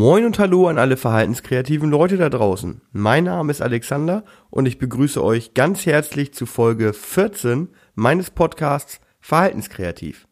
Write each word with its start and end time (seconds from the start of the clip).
Moin 0.00 0.24
und 0.24 0.38
Hallo 0.38 0.66
an 0.66 0.78
alle 0.78 0.96
verhaltenskreativen 0.96 1.90
Leute 1.90 2.16
da 2.16 2.30
draußen. 2.30 2.80
Mein 2.90 3.24
Name 3.24 3.50
ist 3.50 3.60
Alexander 3.60 4.24
und 4.48 4.64
ich 4.64 4.78
begrüße 4.78 5.22
euch 5.22 5.52
ganz 5.52 5.84
herzlich 5.84 6.32
zu 6.32 6.46
Folge 6.46 6.94
14 6.94 7.68
meines 7.96 8.30
Podcasts 8.30 8.98
Verhaltenskreativ. 9.20 10.26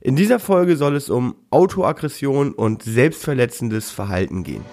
In 0.00 0.14
dieser 0.14 0.38
Folge 0.38 0.76
soll 0.76 0.94
es 0.94 1.10
um 1.10 1.34
Autoaggression 1.50 2.52
und 2.52 2.84
selbstverletzendes 2.84 3.90
Verhalten 3.90 4.44
gehen. 4.44 4.64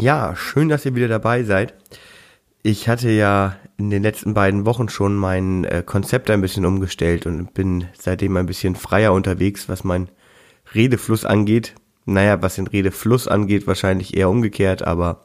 Ja, 0.00 0.36
schön, 0.36 0.68
dass 0.68 0.86
ihr 0.86 0.94
wieder 0.94 1.08
dabei 1.08 1.42
seid. 1.42 1.74
Ich 2.62 2.88
hatte 2.88 3.10
ja 3.10 3.56
in 3.78 3.90
den 3.90 4.04
letzten 4.04 4.32
beiden 4.32 4.64
Wochen 4.64 4.88
schon 4.88 5.16
mein 5.16 5.64
äh, 5.64 5.82
Konzept 5.84 6.30
ein 6.30 6.40
bisschen 6.40 6.64
umgestellt 6.64 7.26
und 7.26 7.52
bin 7.52 7.88
seitdem 7.98 8.36
ein 8.36 8.46
bisschen 8.46 8.76
freier 8.76 9.12
unterwegs, 9.12 9.68
was 9.68 9.82
mein 9.82 10.08
Redefluss 10.72 11.24
angeht. 11.24 11.74
Naja, 12.04 12.40
was 12.40 12.54
den 12.54 12.68
Redefluss 12.68 13.26
angeht, 13.26 13.66
wahrscheinlich 13.66 14.16
eher 14.16 14.30
umgekehrt, 14.30 14.82
aber 14.82 15.24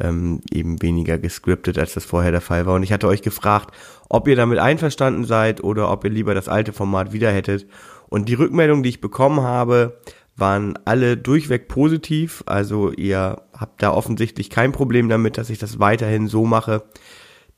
ähm, 0.00 0.40
eben 0.50 0.82
weniger 0.82 1.16
gescriptet, 1.16 1.78
als 1.78 1.94
das 1.94 2.04
vorher 2.04 2.32
der 2.32 2.40
Fall 2.40 2.66
war. 2.66 2.74
Und 2.74 2.82
ich 2.82 2.92
hatte 2.92 3.06
euch 3.06 3.22
gefragt, 3.22 3.72
ob 4.08 4.26
ihr 4.26 4.34
damit 4.34 4.58
einverstanden 4.58 5.24
seid 5.24 5.62
oder 5.62 5.88
ob 5.88 6.02
ihr 6.02 6.10
lieber 6.10 6.34
das 6.34 6.48
alte 6.48 6.72
Format 6.72 7.12
wieder 7.12 7.30
hättet. 7.30 7.64
Und 8.08 8.28
die 8.28 8.34
Rückmeldung, 8.34 8.82
die 8.82 8.88
ich 8.88 9.00
bekommen 9.00 9.42
habe, 9.42 10.00
waren 10.34 10.76
alle 10.84 11.16
durchweg 11.16 11.68
positiv. 11.68 12.42
Also 12.46 12.90
ihr 12.90 13.42
habt 13.60 13.82
da 13.82 13.92
offensichtlich 13.92 14.48
kein 14.48 14.72
Problem 14.72 15.08
damit, 15.08 15.36
dass 15.36 15.50
ich 15.50 15.58
das 15.58 15.78
weiterhin 15.78 16.28
so 16.28 16.46
mache. 16.46 16.84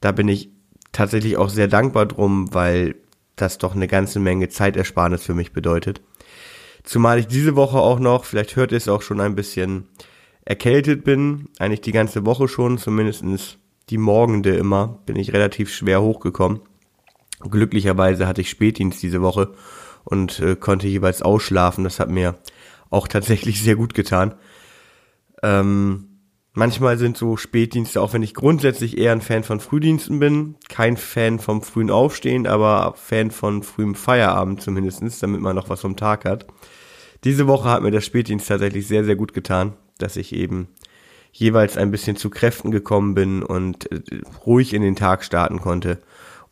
Da 0.01 0.11
bin 0.11 0.27
ich 0.27 0.51
tatsächlich 0.91 1.37
auch 1.37 1.49
sehr 1.49 1.69
dankbar 1.69 2.07
drum, 2.07 2.53
weil 2.53 2.97
das 3.37 3.59
doch 3.59 3.75
eine 3.75 3.87
ganze 3.87 4.19
Menge 4.19 4.49
Zeitersparnis 4.49 5.23
für 5.23 5.35
mich 5.35 5.53
bedeutet. 5.53 6.03
Zumal 6.83 7.21
ich 7.21 7.29
diese 7.29 7.55
Woche 7.55 7.79
auch 7.79 8.01
noch, 8.01 8.25
vielleicht 8.25 8.57
hört 8.57 8.73
ihr 8.73 8.79
es 8.79 8.89
auch 8.89 9.03
schon 9.03 9.21
ein 9.21 9.37
bisschen 9.37 9.87
erkältet 10.45 11.05
bin, 11.05 11.49
eigentlich 11.61 11.83
die 11.83 11.93
ganze 11.93 12.27
Woche 12.27 12.48
schon, 12.48 12.77
zumindestens 12.79 13.59
die 13.89 13.98
Morgende 13.98 14.57
immer, 14.57 14.98
bin 15.07 15.17
ich 15.17 15.33
relativ 15.33 15.73
schwer 15.73 16.03
hochgekommen. 16.03 16.61
Glücklicherweise 17.41 18.27
hatte 18.27 18.41
ich 18.41 18.51
Spätdienst 18.51 19.03
diese 19.03 19.23
Woche 19.23 19.55
und 20.05 20.41
äh, 20.41 20.57
konnte 20.57 20.89
jeweils 20.89 21.23
ausschlafen. 21.23 21.85
Das 21.85 22.01
hat 22.01 22.11
mir 22.11 22.37
auch 22.91 23.07
tatsächlich 23.07 23.63
sehr 23.63 23.77
gut 23.77 23.95
getan. 23.95 24.35
Ähm, 25.43 26.21
manchmal 26.53 26.98
sind 26.98 27.17
so 27.17 27.37
Spätdienste, 27.37 28.01
auch 28.01 28.12
wenn 28.12 28.23
ich 28.23 28.35
grundsätzlich 28.35 28.98
eher 28.98 29.12
ein 29.12 29.21
Fan 29.21 29.45
von 29.45 29.61
Frühdiensten 29.61 30.19
bin, 30.19 30.57
kein 30.69 30.97
Fan 30.97 31.39
vom 31.39 31.62
frühen 31.62 31.91
Aufstehen, 31.91 32.47
aber 32.47 32.95
Fan 32.97 33.31
von 33.31 33.63
frühem 33.63 33.95
Feierabend 33.95 34.63
zumindestens, 34.63 35.19
damit 35.19 35.41
man 35.41 35.57
noch 35.57 35.69
was 35.69 35.81
vom 35.81 35.97
Tag 35.97 36.25
hat. 36.25 36.47
Diese 37.25 37.47
Woche 37.47 37.70
hat 37.70 37.83
mir 37.83 37.91
der 37.91 38.01
Spätdienst 38.01 38.48
tatsächlich 38.48 38.87
sehr, 38.87 39.05
sehr 39.05 39.17
gut 39.17 39.33
getan, 39.33 39.75
dass 39.98 40.17
ich 40.17 40.35
eben 40.35 40.69
jeweils 41.33 41.77
ein 41.77 41.91
bisschen 41.91 42.17
zu 42.17 42.31
Kräften 42.31 42.70
gekommen 42.70 43.15
bin 43.15 43.43
und 43.43 43.91
äh, 43.91 44.01
ruhig 44.45 44.75
in 44.75 44.83
den 44.83 44.97
Tag 44.97 45.25
starten 45.25 45.61
konnte. 45.61 45.98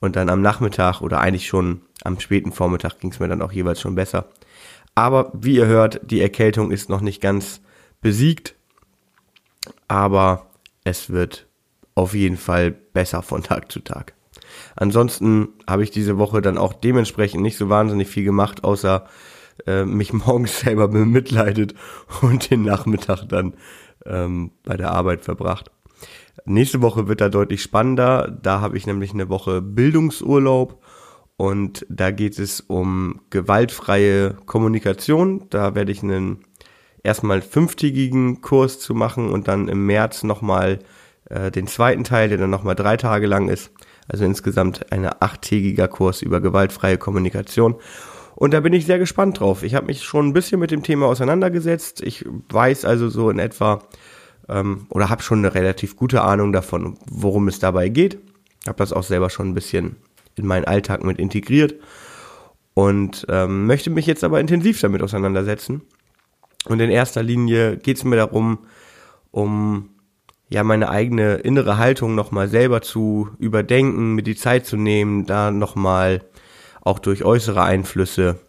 Und 0.01 0.17
dann 0.17 0.31
am 0.31 0.41
Nachmittag 0.41 1.03
oder 1.03 1.21
eigentlich 1.21 1.47
schon 1.47 1.83
am 2.03 2.19
späten 2.19 2.53
Vormittag 2.53 2.99
ging 3.01 3.11
es 3.11 3.21
mir 3.21 3.29
dann 3.29 3.43
auch 3.43 3.53
jeweils 3.53 3.81
schon 3.81 3.95
besser. 3.95 4.31
Aber 4.95 5.31
wie 5.35 5.57
ihr 5.57 5.67
hört, 5.67 6.01
die 6.03 6.23
Erkältung 6.23 6.71
ist 6.71 6.89
noch 6.89 7.03
nicht 7.03 7.21
ganz 7.21 7.61
besiegt. 8.01 8.55
Aber 9.89 10.51
es 10.85 11.11
wird 11.11 11.47
auf 11.95 12.15
jeden 12.15 12.37
Fall 12.37 12.71
besser 12.71 13.23
von 13.23 13.43
Tag 13.43 13.71
zu 13.71 13.81
Tag. 13.81 14.15
Ansonsten 14.77 15.49
habe 15.69 15.83
ich 15.83 15.91
diese 15.91 16.19
Woche 16.19 16.41
dann 16.41 16.59
auch 16.59 16.73
dementsprechend 16.73 17.43
nicht 17.43 17.57
so 17.57 17.69
wahnsinnig 17.69 18.09
viel 18.09 18.25
gemacht, 18.25 18.65
außer 18.65 19.07
äh, 19.67 19.85
mich 19.85 20.13
morgens 20.13 20.61
selber 20.61 20.89
bemitleidet 20.89 21.75
und 22.23 22.51
den 22.51 22.63
Nachmittag 22.63 23.27
dann 23.29 23.55
ähm, 24.07 24.53
bei 24.65 24.77
der 24.77 24.93
Arbeit 24.93 25.25
verbracht. 25.25 25.71
Nächste 26.47 26.81
Woche 26.81 27.07
wird 27.07 27.21
da 27.21 27.29
deutlich 27.29 27.63
spannender. 27.63 28.37
Da 28.43 28.61
habe 28.61 28.77
ich 28.77 28.87
nämlich 28.87 29.13
eine 29.13 29.29
Woche 29.29 29.61
Bildungsurlaub 29.61 30.83
und 31.37 31.87
da 31.89 32.11
geht 32.11 32.39
es 32.39 32.61
um 32.61 33.21
gewaltfreie 33.31 34.37
Kommunikation. 34.47 35.47
Da 35.51 35.75
werde 35.75 35.93
ich 35.93 36.03
einen 36.03 36.45
erstmal 37.03 37.43
fünftägigen 37.43 38.41
Kurs 38.41 38.79
zu 38.79 38.95
machen 38.95 39.31
und 39.31 39.49
dann 39.49 39.69
im 39.69 39.87
März 39.87 40.23
nochmal 40.23 40.81
äh, 41.29 41.51
den 41.51 41.67
zweiten 41.67 42.05
Teil, 42.05 42.29
der 42.29 42.39
dann 42.39 42.51
nochmal 42.51 42.75
drei 42.75 42.97
Tage 42.97 43.27
lang 43.27 43.49
ist. 43.49 43.73
Also 44.09 44.25
insgesamt 44.25 44.93
ein 44.93 45.09
achttägiger 45.21 45.89
Kurs 45.89 46.23
über 46.23 46.41
gewaltfreie 46.41 46.99
Kommunikation. 46.99 47.77
Und 48.35 48.55
da 48.55 48.61
bin 48.61 48.73
ich 48.73 48.87
sehr 48.87 48.99
gespannt 48.99 49.41
drauf. 49.41 49.63
Ich 49.63 49.75
habe 49.75 49.87
mich 49.87 50.03
schon 50.03 50.29
ein 50.29 50.33
bisschen 50.33 50.61
mit 50.61 50.71
dem 50.71 50.83
Thema 50.83 51.07
auseinandergesetzt. 51.07 52.03
Ich 52.03 52.25
weiß 52.49 52.85
also 52.85 53.09
so 53.09 53.31
in 53.31 53.39
etwa 53.39 53.83
ähm, 54.49 54.87
oder 54.89 55.11
habe 55.11 55.23
schon 55.23 55.39
eine 55.39 55.55
relativ 55.55 55.97
gute 55.97 56.23
Ahnung 56.23 56.53
davon, 56.53 56.99
worum 57.07 57.49
es 57.49 57.59
dabei 57.59 57.89
geht. 57.89 58.19
Habe 58.67 58.79
das 58.79 58.93
auch 58.93 59.05
selber 59.05 59.31
schon 59.31 59.51
ein 59.51 59.55
bisschen 59.55 59.97
in 60.37 60.47
meinen 60.47 60.65
Alltag 60.65 61.05
mit 61.05 61.19
integriert 61.19 61.75
und 62.75 63.27
ähm, 63.29 63.67
möchte 63.67 63.91
mich 63.91 64.07
jetzt 64.07 64.25
aber 64.25 64.41
intensiv 64.41 64.81
damit 64.81 65.03
auseinandersetzen. 65.03 65.83
Und 66.67 66.81
in 66.81 66.91
erster 66.91 67.23
Linie 67.23 67.77
geht 67.77 67.97
es 67.97 68.05
mir 68.05 68.17
darum, 68.17 68.59
um 69.31 69.91
ja 70.49 70.65
meine 70.65 70.91
eigene 70.91 71.37
innere 71.37 71.79
Haltung 71.79 72.15
nochmal 72.15 72.49
selber 72.49 72.83
zu 72.83 73.31
überdenken, 73.39 74.15
mir 74.15 74.23
die 74.23 74.37
Zeit 74.37 74.67
zu 74.67 74.77
nehmen, 74.77 75.27
da 75.27 75.51
nochmal 75.51 76.23
auch 76.83 76.99
durch 76.99 77.25
äußere 77.25 77.63
Einflüsse 77.63 78.41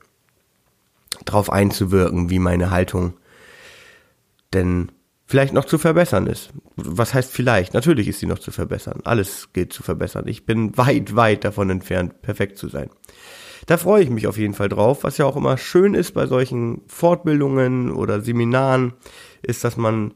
drauf 1.25 1.51
einzuwirken, 1.51 2.29
wie 2.29 2.39
meine 2.39 2.72
Haltung 2.72 3.13
denn 4.53 4.91
vielleicht 5.25 5.53
noch 5.53 5.66
zu 5.66 5.78
verbessern 5.78 6.28
ist. 6.28 6.49
Was 6.75 7.13
heißt 7.13 7.31
vielleicht? 7.31 7.73
Natürlich 7.73 8.07
ist 8.07 8.19
sie 8.19 8.25
noch 8.25 8.39
zu 8.39 8.51
verbessern. 8.51 9.01
Alles 9.05 9.53
geht 9.53 9.72
zu 9.72 9.83
verbessern. 9.83 10.28
Ich 10.28 10.45
bin 10.45 10.78
weit, 10.78 11.16
weit 11.16 11.45
davon 11.45 11.69
entfernt, 11.69 12.22
perfekt 12.22 12.57
zu 12.57 12.67
sein. 12.67 12.89
Da 13.67 13.77
freue 13.77 14.03
ich 14.03 14.09
mich 14.09 14.27
auf 14.27 14.38
jeden 14.38 14.53
Fall 14.53 14.69
drauf. 14.69 15.03
Was 15.03 15.17
ja 15.17 15.25
auch 15.25 15.35
immer 15.35 15.57
schön 15.57 15.94
ist 15.94 16.13
bei 16.13 16.25
solchen 16.25 16.81
Fortbildungen 16.88 17.91
oder 17.91 18.22
Seminaren, 18.22 18.94
ist, 19.41 19.63
dass 19.63 19.77
man 19.77 20.13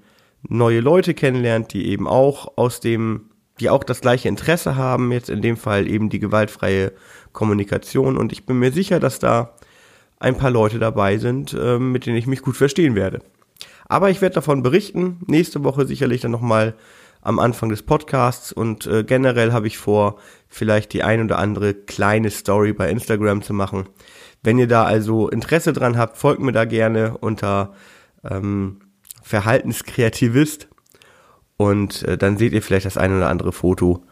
neue 0.47 0.79
Leute 0.79 1.13
kennenlernt, 1.13 1.73
die 1.73 1.88
eben 1.88 2.07
auch 2.07 2.57
aus 2.57 2.79
dem, 2.79 3.29
die 3.59 3.69
auch 3.69 3.83
das 3.83 4.01
gleiche 4.01 4.28
Interesse 4.29 4.75
haben, 4.75 5.11
jetzt 5.11 5.29
in 5.29 5.41
dem 5.41 5.57
Fall 5.57 5.88
eben 5.88 6.09
die 6.09 6.19
gewaltfreie 6.19 6.91
Kommunikation. 7.33 8.17
Und 8.17 8.31
ich 8.31 8.45
bin 8.45 8.59
mir 8.59 8.72
sicher, 8.72 9.00
dass 9.00 9.19
da 9.19 9.56
ein 10.19 10.38
paar 10.38 10.51
Leute 10.51 10.79
dabei 10.79 11.17
sind, 11.17 11.53
äh, 11.53 11.77
mit 11.77 12.06
denen 12.06 12.17
ich 12.17 12.27
mich 12.27 12.41
gut 12.41 12.57
verstehen 12.57 12.95
werde. 12.95 13.19
Aber 13.88 14.09
ich 14.09 14.22
werde 14.22 14.35
davon 14.35 14.63
berichten. 14.63 15.19
Nächste 15.27 15.63
Woche 15.63 15.85
sicherlich 15.85 16.22
dann 16.22 16.31
nochmal 16.31 16.75
am 17.22 17.39
Anfang 17.39 17.69
des 17.69 17.81
Podcasts 17.81 18.51
und 18.51 18.85
äh, 18.85 19.03
generell 19.03 19.51
habe 19.51 19.67
ich 19.67 19.77
vor, 19.79 20.17
vielleicht 20.56 20.94
die 20.94 21.04
ein 21.04 21.22
oder 21.22 21.38
andere 21.38 21.74
kleine 21.74 22.30
Story 22.30 22.72
bei 22.72 22.90
Instagram 22.90 23.42
zu 23.42 23.54
machen. 23.54 23.90
Wenn 24.42 24.58
ihr 24.58 24.68
da 24.68 24.86
also 24.86 25.28
Interesse 25.28 25.74
dran 25.74 25.98
habt, 25.98 26.16
folgt 26.16 26.42
mir 26.42 26.54
da 26.54 26.64
gerne 26.64 27.18
unter 27.18 27.74
ähm, 28.24 28.80
Verhaltenskreativist 29.22 30.70
und 31.58 32.04
äh, 32.04 32.18
dann 32.18 32.38
seht 32.38 32.54
ihr 32.54 32.62
vielleicht 32.62 32.86
das 32.86 32.98
ein 32.98 33.14
oder 33.18 33.28
andere 33.30 33.52
Foto 33.52 34.06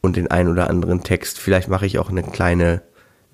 und 0.00 0.14
den 0.14 0.30
ein 0.30 0.46
oder 0.46 0.70
anderen 0.70 1.02
Text. 1.02 1.40
Vielleicht 1.40 1.68
mache 1.68 1.86
ich 1.86 1.98
auch 1.98 2.10
eine 2.10 2.22
kleine 2.22 2.82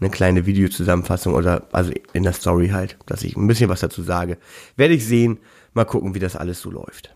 eine 0.01 0.09
kleine 0.09 0.47
Videozusammenfassung 0.47 1.35
oder 1.35 1.69
also 1.71 1.93
in 2.15 2.23
der 2.23 2.33
Story 2.33 2.69
halt, 2.69 2.97
dass 3.05 3.23
ich 3.25 3.37
ein 3.37 3.47
bisschen 3.47 3.69
was 3.69 3.81
dazu 3.81 4.03
sage. 4.03 4.39
Werde 4.77 4.95
ich 4.95 5.07
sehen. 5.07 5.39
Mal 5.75 5.85
gucken, 5.85 6.15
wie 6.15 6.19
das 6.19 6.35
alles 6.35 6.63
so 6.63 6.71
läuft. 6.71 7.15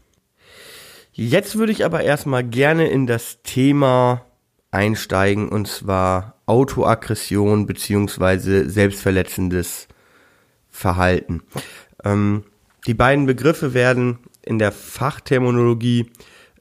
Jetzt 1.13 1.57
würde 1.57 1.73
ich 1.73 1.87
aber 1.87 2.03
erstmal 2.03 2.45
gerne 2.45 2.89
in 2.89 3.07
das 3.07 3.43
Thema 3.43 4.28
einsteigen 4.71 5.49
und 5.49 5.67
zwar 5.69 6.35
Autoaggression 6.47 7.67
beziehungsweise 7.67 8.69
selbstverletzendes 8.69 9.89
Verhalten. 10.69 11.43
Ähm, 12.05 12.45
die 12.87 12.95
beiden 12.95 13.27
Begriffe 13.27 13.75
werden 13.75 14.19
in 14.43 14.59
der 14.59 14.73
Fachterminologie 14.73 16.11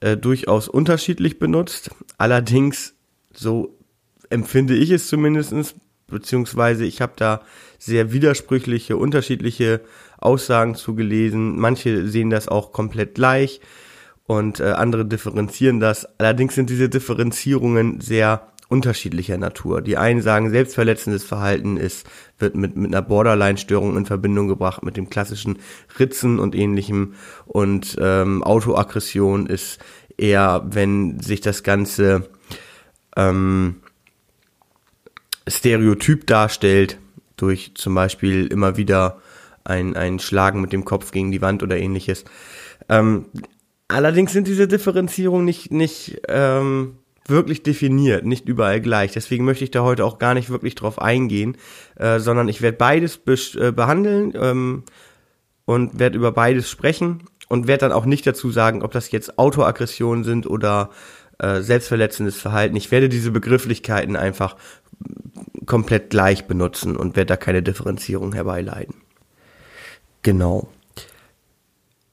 äh, 0.02 0.18
durchaus 0.18 0.68
unterschiedlich 0.68 1.40
benutzt. 1.40 1.92
Allerdings, 2.18 2.96
so 3.34 3.78
empfinde 4.30 4.76
ich 4.76 4.92
es 4.92 5.08
zumindestens 5.08 5.76
beziehungsweise 6.08 6.86
ich 6.86 7.02
habe 7.02 7.14
da 7.16 7.42
sehr 7.78 8.12
widersprüchliche, 8.12 8.98
unterschiedliche 8.98 9.82
Aussagen 10.18 10.76
zugelesen. 10.76 11.60
Manche 11.60 12.08
sehen 12.08 12.30
das 12.30 12.48
auch 12.48 12.72
komplett 12.72 13.16
gleich 13.16 13.60
und 14.28 14.60
äh, 14.60 14.72
andere 14.72 15.06
differenzieren 15.06 15.80
das. 15.80 16.08
Allerdings 16.20 16.54
sind 16.56 16.70
diese 16.70 16.90
Differenzierungen 16.90 18.02
sehr 18.02 18.48
unterschiedlicher 18.70 19.38
Natur. 19.38 19.82
Die 19.82 19.98
einen 19.98 20.22
sagen, 20.22 20.50
selbstverletzendes 20.50 21.24
Verhalten 21.24 21.78
ist, 21.78 22.06
wird 22.38 22.56
mit, 22.56 22.76
mit 22.76 22.94
einer 22.94 23.02
Borderline-Störung 23.02 23.96
in 23.96 24.06
Verbindung 24.06 24.50
gebracht, 24.50 24.84
mit 24.84 24.98
dem 24.98 25.10
klassischen 25.10 25.60
Ritzen 25.98 26.38
und 26.40 26.54
ähnlichem. 26.54 27.14
Und 27.46 27.98
ähm, 28.02 28.44
Autoaggression 28.44 29.48
ist 29.48 29.80
eher, 30.18 30.66
wenn 30.70 31.22
sich 31.22 31.40
das 31.40 31.64
Ganze 31.64 32.30
ähm, 33.16 33.78
stereotyp 35.48 36.28
darstellt, 36.28 36.98
durch 37.38 37.72
zum 37.76 37.96
Beispiel 37.96 38.48
immer 38.48 38.76
wieder 38.76 39.22
ein, 39.64 39.96
ein 39.96 40.20
Schlagen 40.20 40.60
mit 40.60 40.74
dem 40.74 40.84
Kopf 40.84 41.12
gegen 41.12 41.32
die 41.32 41.42
Wand 41.42 41.64
oder 41.64 41.78
ähnliches. 41.78 42.26
Ähm, 42.90 43.26
allerdings 43.88 44.34
sind 44.34 44.48
diese 44.48 44.68
Differenzierungen 44.68 45.46
nicht, 45.46 45.72
nicht 45.72 46.22
ähm, 46.28 46.98
wirklich 47.28 47.64
definiert, 47.64 48.26
nicht 48.26 48.48
überall 48.48 48.82
gleich. 48.82 49.12
Deswegen 49.12 49.46
möchte 49.46 49.64
ich 49.64 49.72
da 49.72 49.84
heute 49.84 50.06
auch 50.06 50.18
gar 50.18 50.34
nicht 50.34 50.50
wirklich 50.50 50.76
drauf 50.76 51.02
eingehen, 51.02 51.58
äh, 51.96 52.20
sondern 52.20 52.48
ich 52.48 52.62
werde 52.62 52.78
beides 52.78 53.20
äh, 53.56 53.72
behandeln 53.72 54.34
ähm, 54.36 54.84
und 55.66 56.00
werde 56.00 56.18
über 56.18 56.32
beides 56.32 56.70
sprechen 56.70 57.24
und 57.50 57.68
werde 57.68 57.82
dann 57.82 57.92
auch 57.92 58.06
nicht 58.06 58.26
dazu 58.26 58.52
sagen, 58.52 58.82
ob 58.82 58.92
das 58.92 59.12
jetzt 59.12 59.38
Autoaggressionen 59.38 60.24
sind 60.24 60.48
oder 60.48 60.90
äh, 61.40 61.62
selbstverletzendes 61.62 62.40
Verhalten. 62.40 62.76
Ich 62.76 62.92
werde 62.92 63.10
diese 63.10 63.32
Begrifflichkeiten 63.32 64.16
einfach 64.16 64.56
komplett 65.66 66.10
gleich 66.10 66.46
benutzen 66.46 66.96
und 66.96 67.16
werde 67.16 67.28
da 67.28 67.38
keine 67.38 67.62
Differenzierung 67.62 68.34
herbeileiten. 68.34 68.96
Genau. 70.24 70.70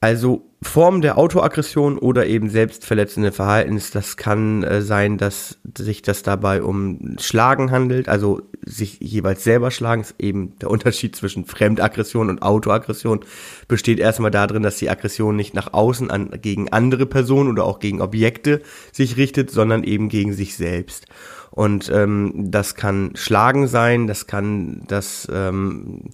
Also 0.00 0.44
Form 0.64 1.02
der 1.02 1.18
Autoaggression 1.18 1.98
oder 1.98 2.26
eben 2.26 2.48
selbstverletzende 2.48 3.32
Verhaltens, 3.32 3.90
das 3.90 4.16
kann 4.16 4.64
äh, 4.64 4.82
sein, 4.82 5.18
dass 5.18 5.58
sich 5.76 6.02
das 6.02 6.22
dabei 6.22 6.62
um 6.62 7.16
Schlagen 7.20 7.70
handelt, 7.70 8.08
also 8.08 8.42
sich 8.64 8.98
jeweils 9.00 9.44
selber 9.44 9.70
schlagen, 9.70 10.02
ist 10.02 10.14
eben 10.18 10.58
der 10.58 10.70
Unterschied 10.70 11.14
zwischen 11.14 11.44
Fremdaggression 11.44 12.28
und 12.28 12.42
Autoaggression 12.42 13.20
besteht 13.68 14.00
erstmal 14.00 14.30
darin, 14.30 14.62
dass 14.62 14.78
die 14.78 14.90
Aggression 14.90 15.36
nicht 15.36 15.54
nach 15.54 15.72
außen 15.72 16.10
an, 16.10 16.30
gegen 16.40 16.72
andere 16.72 17.06
Personen 17.06 17.50
oder 17.50 17.64
auch 17.64 17.78
gegen 17.78 18.00
Objekte 18.00 18.62
sich 18.90 19.16
richtet, 19.16 19.50
sondern 19.50 19.84
eben 19.84 20.08
gegen 20.08 20.32
sich 20.32 20.56
selbst. 20.56 21.06
Und 21.50 21.88
ähm, 21.94 22.32
das 22.50 22.74
kann 22.74 23.12
Schlagen 23.14 23.68
sein, 23.68 24.06
das 24.06 24.26
kann 24.26 24.82
das, 24.88 25.28
ähm, 25.32 26.10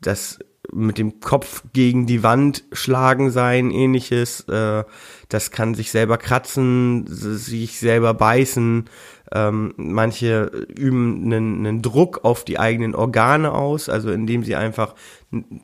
das 0.00 0.38
mit 0.72 0.98
dem 0.98 1.20
Kopf 1.20 1.62
gegen 1.72 2.06
die 2.06 2.22
Wand 2.22 2.64
schlagen 2.72 3.30
sein, 3.30 3.70
ähnliches. 3.70 4.40
Äh, 4.48 4.84
das 5.28 5.50
kann 5.50 5.74
sich 5.74 5.90
selber 5.90 6.18
kratzen, 6.18 7.06
sich 7.06 7.78
selber 7.78 8.14
beißen. 8.14 8.84
Ähm, 9.32 9.74
manche 9.76 10.44
üben 10.76 11.24
einen, 11.24 11.66
einen 11.66 11.82
Druck 11.82 12.24
auf 12.24 12.44
die 12.44 12.58
eigenen 12.58 12.94
Organe 12.94 13.52
aus, 13.52 13.88
also 13.88 14.10
indem 14.10 14.44
sie 14.44 14.56
einfach 14.56 14.94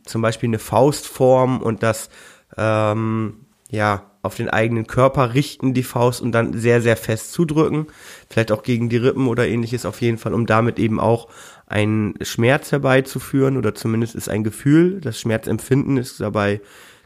zum 0.04 0.22
Beispiel 0.22 0.48
eine 0.48 0.58
Faust 0.58 1.06
formen 1.06 1.60
und 1.60 1.82
das 1.82 2.08
ähm, 2.56 3.45
ja 3.70 4.10
auf 4.22 4.36
den 4.36 4.48
eigenen 4.48 4.86
Körper 4.86 5.34
richten, 5.34 5.72
die 5.72 5.82
Faust 5.82 6.20
und 6.20 6.32
dann 6.32 6.58
sehr, 6.58 6.82
sehr 6.82 6.96
fest 6.96 7.32
zudrücken. 7.32 7.86
Vielleicht 8.28 8.52
auch 8.52 8.62
gegen 8.62 8.88
die 8.88 8.96
Rippen 8.96 9.28
oder 9.28 9.46
ähnliches 9.46 9.86
auf 9.86 10.00
jeden 10.00 10.18
Fall, 10.18 10.34
um 10.34 10.46
damit 10.46 10.78
eben 10.78 11.00
auch 11.00 11.28
einen 11.66 12.14
Schmerz 12.22 12.72
herbeizuführen 12.72 13.56
oder 13.56 13.74
zumindest 13.74 14.14
ist 14.14 14.28
ein 14.28 14.44
Gefühl, 14.44 15.00
das 15.00 15.20
Schmerzempfinden 15.20 15.96
ist 15.96 16.20
dabei, 16.20 16.60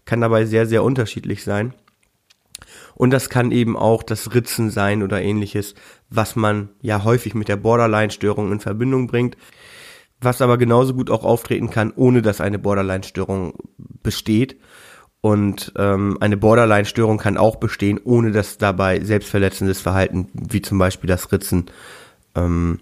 kann 0.05 0.21
dabei 0.21 0.45
sehr, 0.45 0.67
sehr 0.67 0.83
unterschiedlich 0.83 1.45
sein. 1.45 1.75
Und 2.95 3.11
das 3.11 3.31
kann 3.31 3.53
eben 3.53 3.77
auch 3.77 4.03
das 4.03 4.35
Ritzen 4.35 4.71
sein 4.71 5.03
oder 5.03 5.23
ähnliches, 5.23 5.75
was 6.11 6.37
man 6.37 6.69
ja 6.83 7.05
häufig 7.05 7.35
mit 7.35 7.49
der 7.49 7.57
Borderline-Störung 7.57 8.53
in 8.53 8.61
Verbindung 8.61 9.07
bringt, 9.07 9.37
was 10.21 10.43
aber 10.43 10.59
genauso 10.59 10.93
gut 10.93 11.11
auch 11.11 11.25
auftreten 11.25 11.71
kann, 11.71 11.93
ohne 11.97 12.21
dass 12.21 12.43
eine 12.43 12.59
Borderline-Störung 12.59 13.55
besteht. 14.03 14.59
Und 15.21 15.73
ähm, 15.77 16.17
eine 16.21 16.37
Borderline-Störung 16.37 17.19
kann 17.19 17.37
auch 17.37 17.57
bestehen, 17.57 18.01
ohne 18.03 18.33
dass 18.33 18.57
dabei 18.57 19.01
selbstverletzendes 19.01 19.81
Verhalten, 19.81 20.29
wie 20.33 20.63
zum 20.63 20.79
Beispiel 20.79 21.09
das 21.09 21.31
Ritzen, 21.31 21.67
ähm, 22.35 22.81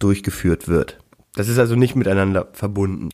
durchgeführt 0.00 0.66
wird. 0.66 0.98
Das 1.34 1.48
ist 1.48 1.58
also 1.58 1.76
nicht 1.76 1.94
miteinander 1.94 2.48
verbunden. 2.52 3.10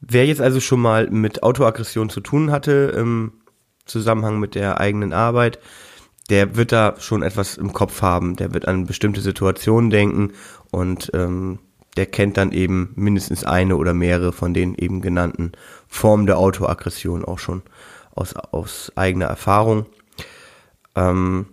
Wer 0.00 0.26
jetzt 0.26 0.40
also 0.40 0.60
schon 0.60 0.80
mal 0.80 1.10
mit 1.10 1.42
Autoaggression 1.42 2.08
zu 2.08 2.20
tun 2.20 2.50
hatte 2.50 2.94
im 2.96 3.32
Zusammenhang 3.84 4.40
mit 4.40 4.54
der 4.54 4.80
eigenen 4.80 5.12
Arbeit, 5.12 5.58
der 6.30 6.56
wird 6.56 6.72
da 6.72 6.94
schon 6.98 7.22
etwas 7.22 7.56
im 7.56 7.72
Kopf 7.72 8.02
haben. 8.02 8.36
Der 8.36 8.52
wird 8.52 8.66
an 8.66 8.86
bestimmte 8.86 9.20
Situationen 9.20 9.90
denken 9.90 10.32
und 10.70 11.10
ähm, 11.14 11.58
der 11.96 12.06
kennt 12.06 12.36
dann 12.36 12.52
eben 12.52 12.92
mindestens 12.94 13.44
eine 13.44 13.76
oder 13.76 13.94
mehrere 13.94 14.32
von 14.32 14.54
den 14.54 14.74
eben 14.74 15.00
genannten 15.00 15.52
Formen 15.88 16.26
der 16.26 16.38
Autoaggression 16.38 17.24
auch 17.24 17.38
schon 17.38 17.62
aus, 18.14 18.34
aus 18.34 18.92
eigener 18.96 19.26
Erfahrung. 19.26 19.86
Ähm, 20.94 21.46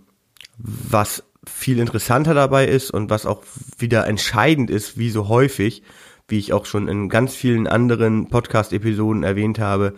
was 0.58 1.24
viel 1.46 1.78
interessanter 1.78 2.34
dabei 2.34 2.66
ist 2.66 2.90
und 2.90 3.10
was 3.10 3.26
auch 3.26 3.42
wieder 3.78 4.06
entscheidend 4.06 4.70
ist, 4.70 4.98
wie 4.98 5.10
so 5.10 5.28
häufig, 5.28 5.82
wie 6.28 6.38
ich 6.38 6.52
auch 6.52 6.66
schon 6.66 6.88
in 6.88 7.08
ganz 7.08 7.34
vielen 7.34 7.66
anderen 7.66 8.28
Podcast-Episoden 8.28 9.24
erwähnt 9.24 9.58
habe, 9.58 9.94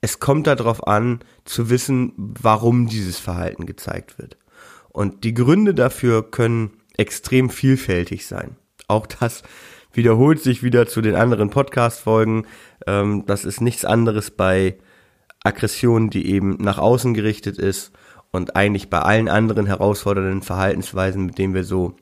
es 0.00 0.18
kommt 0.18 0.46
darauf 0.46 0.86
an, 0.86 1.20
zu 1.44 1.70
wissen, 1.70 2.12
warum 2.16 2.88
dieses 2.88 3.18
Verhalten 3.18 3.66
gezeigt 3.66 4.18
wird. 4.18 4.36
Und 4.88 5.24
die 5.24 5.34
Gründe 5.34 5.74
dafür 5.74 6.28
können 6.28 6.72
extrem 6.96 7.50
vielfältig 7.50 8.26
sein. 8.26 8.56
Auch 8.92 9.06
das 9.06 9.42
wiederholt 9.94 10.40
sich 10.42 10.62
wieder 10.62 10.86
zu 10.86 11.00
den 11.00 11.14
anderen 11.14 11.48
Podcast-Folgen. 11.48 12.46
Ähm, 12.86 13.24
das 13.26 13.46
ist 13.46 13.62
nichts 13.62 13.86
anderes 13.86 14.30
bei 14.30 14.76
Aggression, 15.42 16.10
die 16.10 16.26
eben 16.26 16.58
nach 16.58 16.78
außen 16.78 17.14
gerichtet 17.14 17.56
ist 17.56 17.92
und 18.32 18.54
eigentlich 18.54 18.90
bei 18.90 19.00
allen 19.00 19.30
anderen 19.30 19.64
herausfordernden 19.64 20.42
Verhaltensweisen, 20.42 21.24
mit 21.24 21.38
denen 21.38 21.54
wir 21.54 21.64
so 21.64 21.96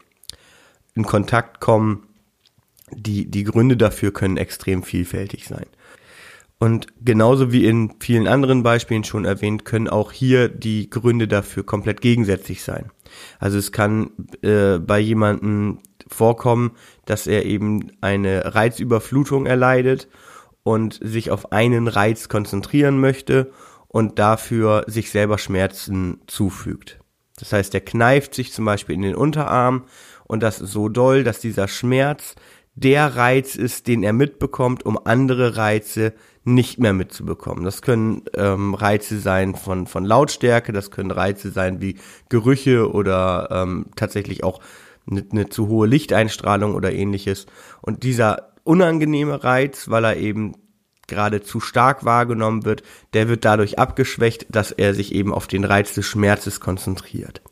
in 0.96 1.04
Kontakt 1.04 1.60
kommen, 1.60 2.08
die, 2.90 3.31
die 3.31 3.44
Gründe 3.44 3.76
dafür 3.76 4.12
können 4.12 4.36
extrem 4.36 4.82
vielfältig 4.82 5.46
sein. 5.46 5.66
Und 6.58 6.88
genauso 7.04 7.52
wie 7.52 7.66
in 7.66 7.94
vielen 8.00 8.26
anderen 8.26 8.64
Beispielen 8.64 9.04
schon 9.04 9.25
erwähnt, 9.25 9.64
können 9.64 9.88
auch 9.88 10.10
hier 10.10 10.48
die 10.48 10.90
Gründe 10.90 11.28
dafür 11.28 11.64
komplett 11.64 12.00
gegensätzlich 12.00 12.64
sein. 12.64 12.90
Also 13.38 13.58
es 13.58 13.70
kann 13.70 14.10
äh, 14.43 14.78
bei 14.78 14.98
jemandem 14.98 15.78
vorkommen, 16.10 16.72
dass 17.04 17.26
er 17.26 17.46
eben 17.46 17.92
eine 18.00 18.54
Reizüberflutung 18.54 19.46
erleidet 19.46 20.08
und 20.62 20.98
sich 21.02 21.30
auf 21.30 21.52
einen 21.52 21.88
Reiz 21.88 22.28
konzentrieren 22.28 23.00
möchte 23.00 23.50
und 23.88 24.18
dafür 24.18 24.84
sich 24.86 25.10
selber 25.10 25.38
Schmerzen 25.38 26.20
zufügt. 26.26 27.00
Das 27.38 27.52
heißt, 27.52 27.74
er 27.74 27.81
kneift 27.81 28.34
sich 28.34 28.52
zum 28.52 28.67
Beispiel 28.67 28.94
in 28.94 29.02
den 29.02 29.14
Unterarm 29.14 29.84
und 30.24 30.43
das 30.43 30.60
ist 30.60 30.72
so 30.72 30.88
doll, 30.88 31.24
dass 31.24 31.40
dieser 31.40 31.67
Schmerz 31.69 32.34
der 32.74 33.17
Reiz 33.17 33.56
ist, 33.56 33.88
den 33.88 34.02
er 34.02 34.12
mitbekommt, 34.12 34.86
um 34.86 34.98
andere 35.05 35.56
Reize 35.56 36.12
nicht 36.44 36.79
mehr 36.79 36.93
mitzubekommen. 36.93 37.64
Das 37.64 37.82
können 37.82 38.22
ähm, 38.34 38.74
Reize 38.74 39.19
sein 39.19 39.55
von, 39.55 39.86
von 39.86 40.05
Lautstärke, 40.05 40.72
das 40.72 40.90
können 40.90 41.10
Reize 41.10 41.50
sein 41.50 41.81
wie 41.81 41.96
Gerüche 42.29 42.90
oder 42.90 43.48
ähm, 43.50 43.86
tatsächlich 43.96 44.44
auch 44.44 44.60
eine, 45.10 45.24
eine 45.31 45.48
zu 45.48 45.69
hohe 45.69 45.86
Lichteinstrahlung 45.86 46.74
oder 46.74 46.93
ähnliches. 46.93 47.46
Und 47.81 48.02
dieser 48.02 48.52
unangenehme 48.64 49.43
Reiz, 49.43 49.88
weil 49.88 50.05
er 50.05 50.17
eben 50.17 50.55
gerade 51.06 51.43
zu 51.43 51.60
stark 51.60 52.05
wahrgenommen 52.05 52.64
wird, 52.64 52.82
der 53.14 53.29
wird 53.29 53.44
dadurch 53.44 53.79
abgeschwächt, 53.79 54.46
dass 54.48 54.70
er 54.70 54.94
sich 54.94 55.14
eben 55.14 55.34
auf 55.34 55.46
den 55.46 55.64
Reiz 55.64 55.93
des 55.94 56.06
Schmerzes 56.06 56.60
konzentriert. 56.60 57.43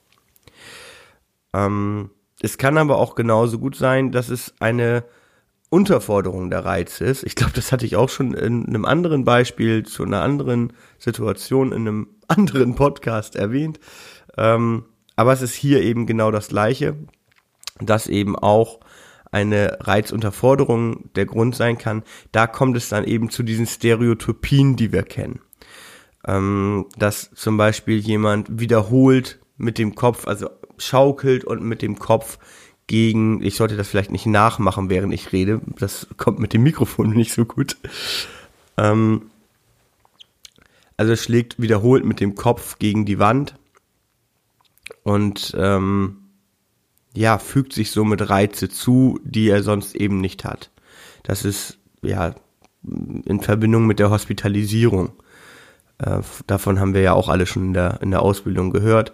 Ähm, 1.52 2.10
es 2.40 2.56
kann 2.56 2.78
aber 2.78 2.98
auch 2.98 3.14
genauso 3.14 3.58
gut 3.58 3.76
sein, 3.76 4.12
dass 4.12 4.28
es 4.28 4.54
eine 4.60 5.04
Unterforderung 5.70 6.50
der 6.50 6.64
Reize 6.64 7.04
ist. 7.04 7.24
Ich 7.24 7.34
glaube, 7.34 7.52
das 7.52 7.72
hatte 7.72 7.84
ich 7.84 7.96
auch 7.96 8.08
schon 8.08 8.32
in 8.32 8.66
einem 8.66 8.84
anderen 8.84 9.24
Beispiel 9.24 9.84
zu 9.84 10.04
einer 10.04 10.22
anderen 10.22 10.72
Situation 10.98 11.72
in 11.72 11.86
einem 11.86 12.08
anderen 12.28 12.74
Podcast 12.74 13.36
erwähnt. 13.36 13.80
Ähm, 14.36 14.84
aber 15.16 15.32
es 15.32 15.42
ist 15.42 15.54
hier 15.54 15.82
eben 15.82 16.06
genau 16.06 16.30
das 16.30 16.48
Gleiche, 16.48 16.96
dass 17.86 18.06
eben 18.06 18.36
auch 18.36 18.80
eine 19.30 19.78
Reizunterforderung 19.80 21.10
der 21.14 21.26
Grund 21.26 21.54
sein 21.54 21.78
kann, 21.78 22.02
da 22.32 22.46
kommt 22.46 22.76
es 22.76 22.88
dann 22.88 23.04
eben 23.04 23.30
zu 23.30 23.42
diesen 23.42 23.66
Stereotypien, 23.66 24.76
die 24.76 24.92
wir 24.92 25.02
kennen. 25.02 25.40
Ähm, 26.26 26.86
dass 26.96 27.30
zum 27.34 27.56
Beispiel 27.56 27.98
jemand 27.98 28.60
wiederholt 28.60 29.38
mit 29.56 29.78
dem 29.78 29.94
Kopf, 29.94 30.26
also 30.26 30.48
schaukelt 30.78 31.44
und 31.44 31.62
mit 31.62 31.82
dem 31.82 31.98
Kopf 31.98 32.38
gegen, 32.86 33.42
ich 33.42 33.56
sollte 33.56 33.76
das 33.76 33.88
vielleicht 33.88 34.10
nicht 34.10 34.26
nachmachen, 34.26 34.88
während 34.88 35.12
ich 35.12 35.32
rede, 35.32 35.60
das 35.78 36.06
kommt 36.16 36.38
mit 36.38 36.52
dem 36.54 36.62
Mikrofon 36.62 37.10
nicht 37.14 37.32
so 37.32 37.44
gut. 37.44 37.76
Ähm, 38.76 39.30
also 40.96 41.14
schlägt 41.14 41.60
wiederholt 41.60 42.04
mit 42.04 42.18
dem 42.18 42.34
Kopf 42.34 42.78
gegen 42.78 43.04
die 43.04 43.18
Wand 43.18 43.54
und 45.04 45.54
ähm, 45.56 46.27
ja, 47.18 47.38
fügt 47.38 47.72
sich 47.72 47.90
somit 47.90 48.30
Reize 48.30 48.68
zu, 48.68 49.18
die 49.24 49.48
er 49.48 49.64
sonst 49.64 49.96
eben 49.96 50.20
nicht 50.20 50.44
hat. 50.44 50.70
Das 51.24 51.44
ist 51.44 51.78
ja 52.00 52.36
in 53.24 53.40
Verbindung 53.40 53.88
mit 53.88 53.98
der 53.98 54.10
Hospitalisierung. 54.10 55.10
Äh, 55.98 56.20
davon 56.46 56.78
haben 56.78 56.94
wir 56.94 57.00
ja 57.00 57.14
auch 57.14 57.28
alle 57.28 57.46
schon 57.46 57.66
in 57.66 57.72
der, 57.72 57.98
in 58.02 58.12
der 58.12 58.22
Ausbildung 58.22 58.70
gehört, 58.70 59.12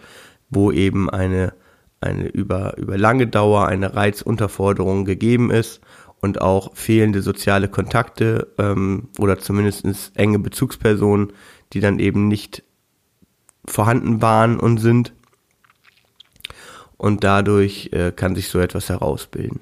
wo 0.50 0.70
eben 0.70 1.08
eine, 1.08 1.54
eine 2.02 2.28
über, 2.28 2.76
über 2.76 2.98
lange 2.98 3.26
Dauer 3.26 3.68
eine 3.68 3.96
Reizunterforderung 3.96 5.06
gegeben 5.06 5.50
ist 5.50 5.80
und 6.20 6.42
auch 6.42 6.76
fehlende 6.76 7.22
soziale 7.22 7.68
Kontakte 7.68 8.52
ähm, 8.58 9.08
oder 9.18 9.38
zumindest 9.38 10.12
enge 10.14 10.38
Bezugspersonen, 10.40 11.32
die 11.72 11.80
dann 11.80 11.98
eben 11.98 12.28
nicht 12.28 12.64
vorhanden 13.64 14.20
waren 14.20 14.60
und 14.60 14.76
sind. 14.76 15.14
Und 17.04 17.22
dadurch 17.22 17.90
äh, 17.92 18.12
kann 18.12 18.34
sich 18.34 18.48
so 18.48 18.58
etwas 18.58 18.88
herausbilden. 18.88 19.60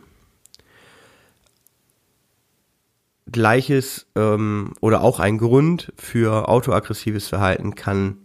Gleiches 3.27 4.07
ähm, 4.15 4.75
oder 4.81 5.01
auch 5.01 5.19
ein 5.19 5.39
Grund 5.39 5.93
für 5.97 6.49
autoaggressives 6.49 7.27
Verhalten 7.27 7.75
kann, 7.75 8.19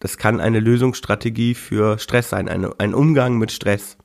das 0.00 0.18
kann 0.18 0.40
eine 0.40 0.58
Lösungsstrategie 0.58 1.54
für 1.54 2.00
Stress 2.00 2.30
sein, 2.30 2.48
eine, 2.48 2.72
ein 2.78 2.92
Umgang 2.92 3.38
mit 3.38 3.52
Stress. 3.52 3.98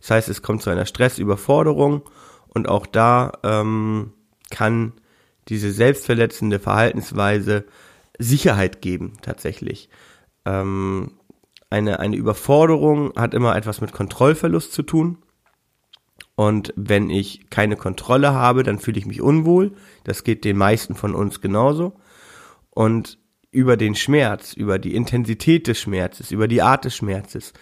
Das 0.00 0.12
heißt, 0.12 0.28
es 0.30 0.40
kommt 0.40 0.62
zu 0.62 0.70
einer 0.70 0.86
Stressüberforderung 0.86 2.08
und 2.48 2.70
auch 2.70 2.86
da 2.86 3.32
ähm, 3.42 4.14
kann 4.48 4.94
diese 5.48 5.72
selbstverletzende 5.72 6.58
Verhaltensweise 6.58 7.66
Sicherheit 8.18 8.80
geben, 8.80 9.18
tatsächlich. 9.20 9.90
Ähm, 10.46 11.17
eine, 11.70 12.00
eine 12.00 12.16
Überforderung 12.16 13.12
hat 13.16 13.34
immer 13.34 13.56
etwas 13.56 13.80
mit 13.80 13.92
Kontrollverlust 13.92 14.72
zu 14.72 14.82
tun. 14.82 15.18
Und 16.34 16.72
wenn 16.76 17.10
ich 17.10 17.50
keine 17.50 17.76
Kontrolle 17.76 18.32
habe, 18.32 18.62
dann 18.62 18.78
fühle 18.78 18.98
ich 18.98 19.06
mich 19.06 19.20
unwohl. 19.20 19.72
Das 20.04 20.24
geht 20.24 20.44
den 20.44 20.56
meisten 20.56 20.94
von 20.94 21.14
uns 21.14 21.40
genauso. 21.40 21.94
Und 22.70 23.18
über 23.50 23.76
den 23.76 23.94
Schmerz, 23.94 24.52
über 24.52 24.78
die 24.78 24.94
Intensität 24.94 25.66
des 25.66 25.80
Schmerzes, 25.80 26.30
über 26.30 26.48
die 26.48 26.62
Art 26.62 26.84
des 26.84 26.96
Schmerzes, 26.96 27.52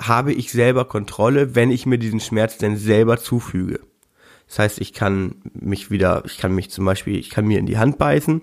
habe 0.00 0.32
ich 0.32 0.52
selber 0.52 0.84
Kontrolle, 0.84 1.54
wenn 1.54 1.70
ich 1.70 1.86
mir 1.86 1.98
diesen 1.98 2.20
Schmerz 2.20 2.58
denn 2.58 2.76
selber 2.76 3.16
zufüge. 3.16 3.80
Das 4.46 4.58
heißt, 4.58 4.80
ich 4.80 4.92
kann 4.92 5.36
mich 5.54 5.90
wieder, 5.90 6.22
ich 6.26 6.38
kann 6.38 6.54
mich 6.54 6.70
zum 6.70 6.84
Beispiel, 6.84 7.18
ich 7.18 7.30
kann 7.30 7.46
mir 7.46 7.58
in 7.58 7.66
die 7.66 7.78
Hand 7.78 7.98
beißen 7.98 8.42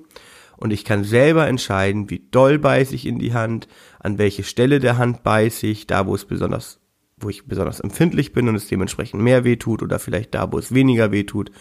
und 0.62 0.72
ich 0.72 0.86
kann 0.86 1.04
selber 1.04 1.48
entscheiden, 1.48 2.10
wie 2.10 2.28
doll 2.30 2.60
beiße 2.60 2.94
ich 2.94 3.08
in 3.08 3.18
die 3.18 3.34
Hand, 3.34 3.68
an 4.00 4.20
welche 4.20 4.44
Stelle 4.44 4.80
der 4.80 4.98
Hand 4.98 5.24
beiße 5.24 5.66
ich, 5.66 5.88
da 5.88 6.06
wo 6.06 6.14
es 6.16 6.26
besonders 6.26 6.80
wo 7.24 7.30
ich 7.30 7.46
besonders 7.46 7.80
empfindlich 7.80 8.34
bin 8.34 8.48
und 8.50 8.56
es 8.56 8.68
dementsprechend 8.68 9.22
mehr 9.22 9.44
weh 9.44 9.56
tut 9.56 9.84
oder 9.84 10.00
vielleicht 10.00 10.34
da, 10.34 10.52
wo 10.52 10.58
es 10.58 10.74
weniger 10.74 11.12
weh 11.12 11.24
tut. 11.24 11.52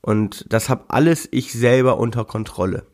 Und 0.00 0.46
das 0.48 0.68
habe 0.68 0.84
alles 0.88 1.28
ich 1.32 1.52
selber 1.52 1.98
unter 1.98 2.24
Kontrolle. 2.24 2.86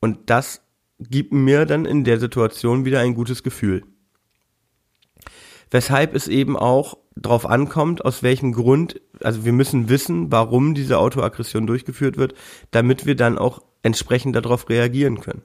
Und 0.00 0.30
das 0.30 0.62
gibt 0.98 1.32
mir 1.32 1.64
dann 1.64 1.86
in 1.86 2.04
der 2.04 2.18
Situation 2.18 2.84
wieder 2.84 3.00
ein 3.00 3.14
gutes 3.14 3.42
Gefühl. 3.42 3.84
Weshalb 5.70 6.14
es 6.14 6.28
eben 6.28 6.56
auch 6.56 6.98
drauf 7.16 7.46
ankommt, 7.46 8.04
aus 8.04 8.22
welchem 8.22 8.52
Grund, 8.52 9.00
also 9.22 9.44
wir 9.44 9.52
müssen 9.52 9.88
wissen, 9.88 10.30
warum 10.30 10.74
diese 10.74 10.98
Autoaggression 10.98 11.66
durchgeführt 11.66 12.18
wird, 12.18 12.34
damit 12.70 13.06
wir 13.06 13.16
dann 13.16 13.38
auch 13.38 13.62
entsprechend 13.82 14.36
darauf 14.36 14.68
reagieren 14.68 15.20
können. 15.20 15.42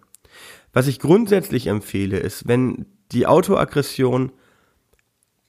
Was 0.74 0.88
ich 0.88 1.00
grundsätzlich 1.00 1.68
empfehle, 1.68 2.18
ist, 2.18 2.48
wenn 2.48 2.86
die 3.12 3.26
Autoaggression 3.26 4.32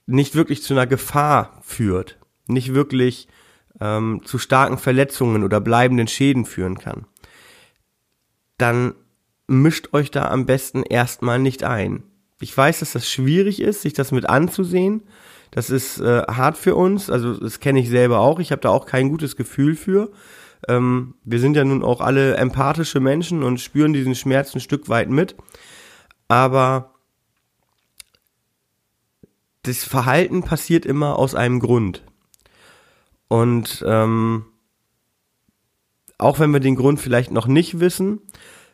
nicht 0.05 0.35
wirklich 0.35 0.63
zu 0.63 0.73
einer 0.73 0.87
Gefahr 0.87 1.59
führt, 1.61 2.17
nicht 2.47 2.73
wirklich 2.73 3.27
ähm, 3.79 4.21
zu 4.25 4.39
starken 4.39 4.77
Verletzungen 4.77 5.43
oder 5.43 5.61
bleibenden 5.61 6.07
Schäden 6.07 6.45
führen 6.45 6.79
kann, 6.79 7.05
dann 8.57 8.95
mischt 9.47 9.93
euch 9.93 10.11
da 10.11 10.29
am 10.29 10.45
besten 10.45 10.83
erstmal 10.83 11.39
nicht 11.39 11.63
ein. 11.63 12.03
Ich 12.41 12.55
weiß, 12.55 12.79
dass 12.79 12.93
das 12.93 13.09
schwierig 13.09 13.61
ist, 13.61 13.81
sich 13.81 13.93
das 13.93 14.11
mit 14.11 14.27
anzusehen. 14.27 15.03
Das 15.51 15.69
ist 15.69 15.99
äh, 15.99 16.23
hart 16.27 16.57
für 16.57 16.75
uns, 16.75 17.09
also 17.09 17.33
das 17.33 17.59
kenne 17.59 17.79
ich 17.79 17.89
selber 17.89 18.19
auch. 18.19 18.39
Ich 18.39 18.51
habe 18.51 18.61
da 18.61 18.69
auch 18.69 18.85
kein 18.85 19.09
gutes 19.09 19.35
Gefühl 19.35 19.75
für. 19.75 20.11
Ähm, 20.67 21.15
wir 21.23 21.39
sind 21.39 21.55
ja 21.55 21.63
nun 21.63 21.83
auch 21.83 22.01
alle 22.01 22.35
empathische 22.35 22.99
Menschen 22.99 23.43
und 23.43 23.59
spüren 23.59 23.93
diesen 23.93 24.15
Schmerz 24.15 24.53
ein 24.53 24.61
Stück 24.61 24.89
weit 24.89 25.09
mit. 25.09 25.35
Aber 26.27 26.93
das 29.63 29.83
Verhalten 29.83 30.43
passiert 30.43 30.85
immer 30.85 31.17
aus 31.17 31.35
einem 31.35 31.59
Grund. 31.59 32.03
Und 33.27 33.83
ähm, 33.87 34.45
auch 36.17 36.39
wenn 36.39 36.51
wir 36.51 36.59
den 36.59 36.75
Grund 36.75 36.99
vielleicht 36.99 37.31
noch 37.31 37.47
nicht 37.47 37.79
wissen, 37.79 38.21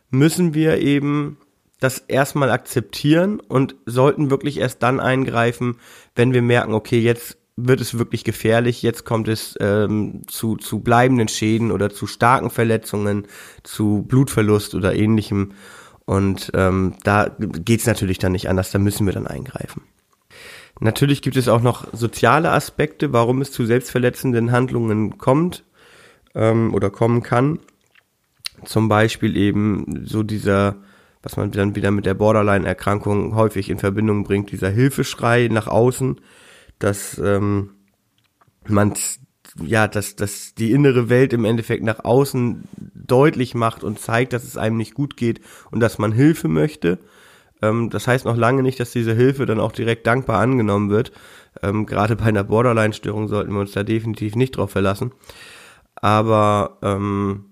müssen 0.09 0.53
wir 0.53 0.79
eben 0.79 1.37
das 1.79 1.99
erstmal 1.99 2.51
akzeptieren 2.51 3.39
und 3.39 3.75
sollten 3.85 4.29
wirklich 4.29 4.57
erst 4.57 4.81
dann 4.81 4.99
eingreifen, 4.99 5.77
wenn 6.15 6.33
wir 6.33 6.41
merken, 6.41 6.73
okay, 6.73 6.99
jetzt 6.99 7.37
wird 7.57 7.79
es 7.79 7.97
wirklich 7.97 8.23
gefährlich, 8.23 8.81
jetzt 8.81 9.05
kommt 9.05 9.27
es 9.27 9.55
ähm, 9.61 10.23
zu, 10.27 10.57
zu 10.57 10.79
bleibenden 10.79 11.29
Schäden 11.29 11.71
oder 11.71 11.89
zu 11.89 12.05
starken 12.05 12.49
Verletzungen, 12.49 13.27
zu 13.63 14.03
Blutverlust 14.07 14.75
oder 14.75 14.93
ähnlichem. 14.93 15.53
Und 16.05 16.51
ähm, 16.53 16.95
da 17.03 17.33
geht's 17.39 17.85
natürlich 17.85 18.17
dann 18.17 18.33
nicht 18.33 18.49
anders, 18.49 18.71
da 18.71 18.79
müssen 18.79 19.05
wir 19.05 19.13
dann 19.13 19.27
eingreifen. 19.27 19.83
Natürlich 20.81 21.21
gibt 21.21 21.37
es 21.37 21.47
auch 21.47 21.61
noch 21.61 21.87
soziale 21.93 22.51
Aspekte, 22.51 23.13
warum 23.13 23.41
es 23.41 23.51
zu 23.51 23.65
selbstverletzenden 23.65 24.51
Handlungen 24.51 25.17
kommt 25.17 25.63
ähm, 26.35 26.73
oder 26.73 26.89
kommen 26.89 27.23
kann. 27.23 27.59
Zum 28.65 28.89
Beispiel 28.89 29.37
eben 29.37 30.03
so 30.05 30.23
dieser, 30.23 30.75
was 31.23 31.37
man 31.37 31.51
dann 31.51 31.75
wieder 31.75 31.91
mit 31.91 32.05
der 32.05 32.13
Borderline-Erkrankung 32.13 33.35
häufig 33.35 33.69
in 33.69 33.77
Verbindung 33.77 34.25
bringt, 34.25 34.51
dieser 34.51 34.69
Hilfeschrei 34.69 35.47
nach 35.49 35.67
außen, 35.67 36.19
dass 36.79 37.17
ähm, 37.17 37.71
man 38.67 38.93
ja, 39.61 39.87
dass, 39.87 40.15
dass 40.15 40.53
die 40.55 40.71
innere 40.71 41.09
Welt 41.09 41.31
im 41.31 41.45
Endeffekt 41.45 41.83
nach 41.83 42.03
außen 42.03 42.63
deutlich 42.93 43.55
macht 43.55 43.83
und 43.83 43.99
zeigt, 43.99 44.33
dass 44.33 44.43
es 44.43 44.57
einem 44.57 44.77
nicht 44.77 44.93
gut 44.93 45.15
geht 45.15 45.39
und 45.71 45.79
dass 45.79 45.97
man 45.97 46.11
Hilfe 46.11 46.47
möchte. 46.47 46.99
Ähm, 47.61 47.89
das 47.89 48.07
heißt 48.07 48.25
noch 48.25 48.35
lange 48.35 48.63
nicht, 48.63 48.79
dass 48.79 48.91
diese 48.91 49.13
Hilfe 49.13 49.45
dann 49.45 49.59
auch 49.59 49.71
direkt 49.71 50.07
dankbar 50.07 50.41
angenommen 50.41 50.89
wird. 50.89 51.11
Ähm, 51.61 51.85
Gerade 51.85 52.15
bei 52.15 52.25
einer 52.25 52.43
Borderline-Störung 52.43 53.27
sollten 53.27 53.53
wir 53.53 53.61
uns 53.61 53.71
da 53.71 53.83
definitiv 53.83 54.35
nicht 54.35 54.57
drauf 54.57 54.71
verlassen. 54.71 55.13
Aber 55.95 56.77
ähm, 56.81 57.45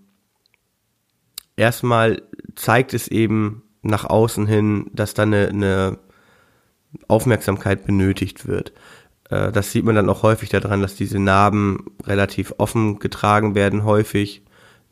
erstmal 1.55 2.21
zeigt 2.55 2.93
es 2.93 3.07
eben 3.07 3.63
nach 3.81 4.05
außen 4.05 4.45
hin, 4.45 4.89
dass 4.93 5.13
da 5.13 5.23
eine, 5.23 5.47
eine 5.47 5.99
Aufmerksamkeit 7.07 7.85
benötigt 7.85 8.45
wird. 8.45 8.73
Äh, 9.33 9.51
das 9.51 9.71
sieht 9.71 9.85
man 9.85 9.95
dann 9.95 10.09
auch 10.09 10.23
häufig 10.23 10.49
daran, 10.49 10.81
dass 10.81 10.95
diese 10.95 11.19
Narben 11.19 11.85
relativ 12.05 12.53
offen 12.57 12.99
getragen 12.99 13.55
werden, 13.55 13.83
häufig, 13.83 14.43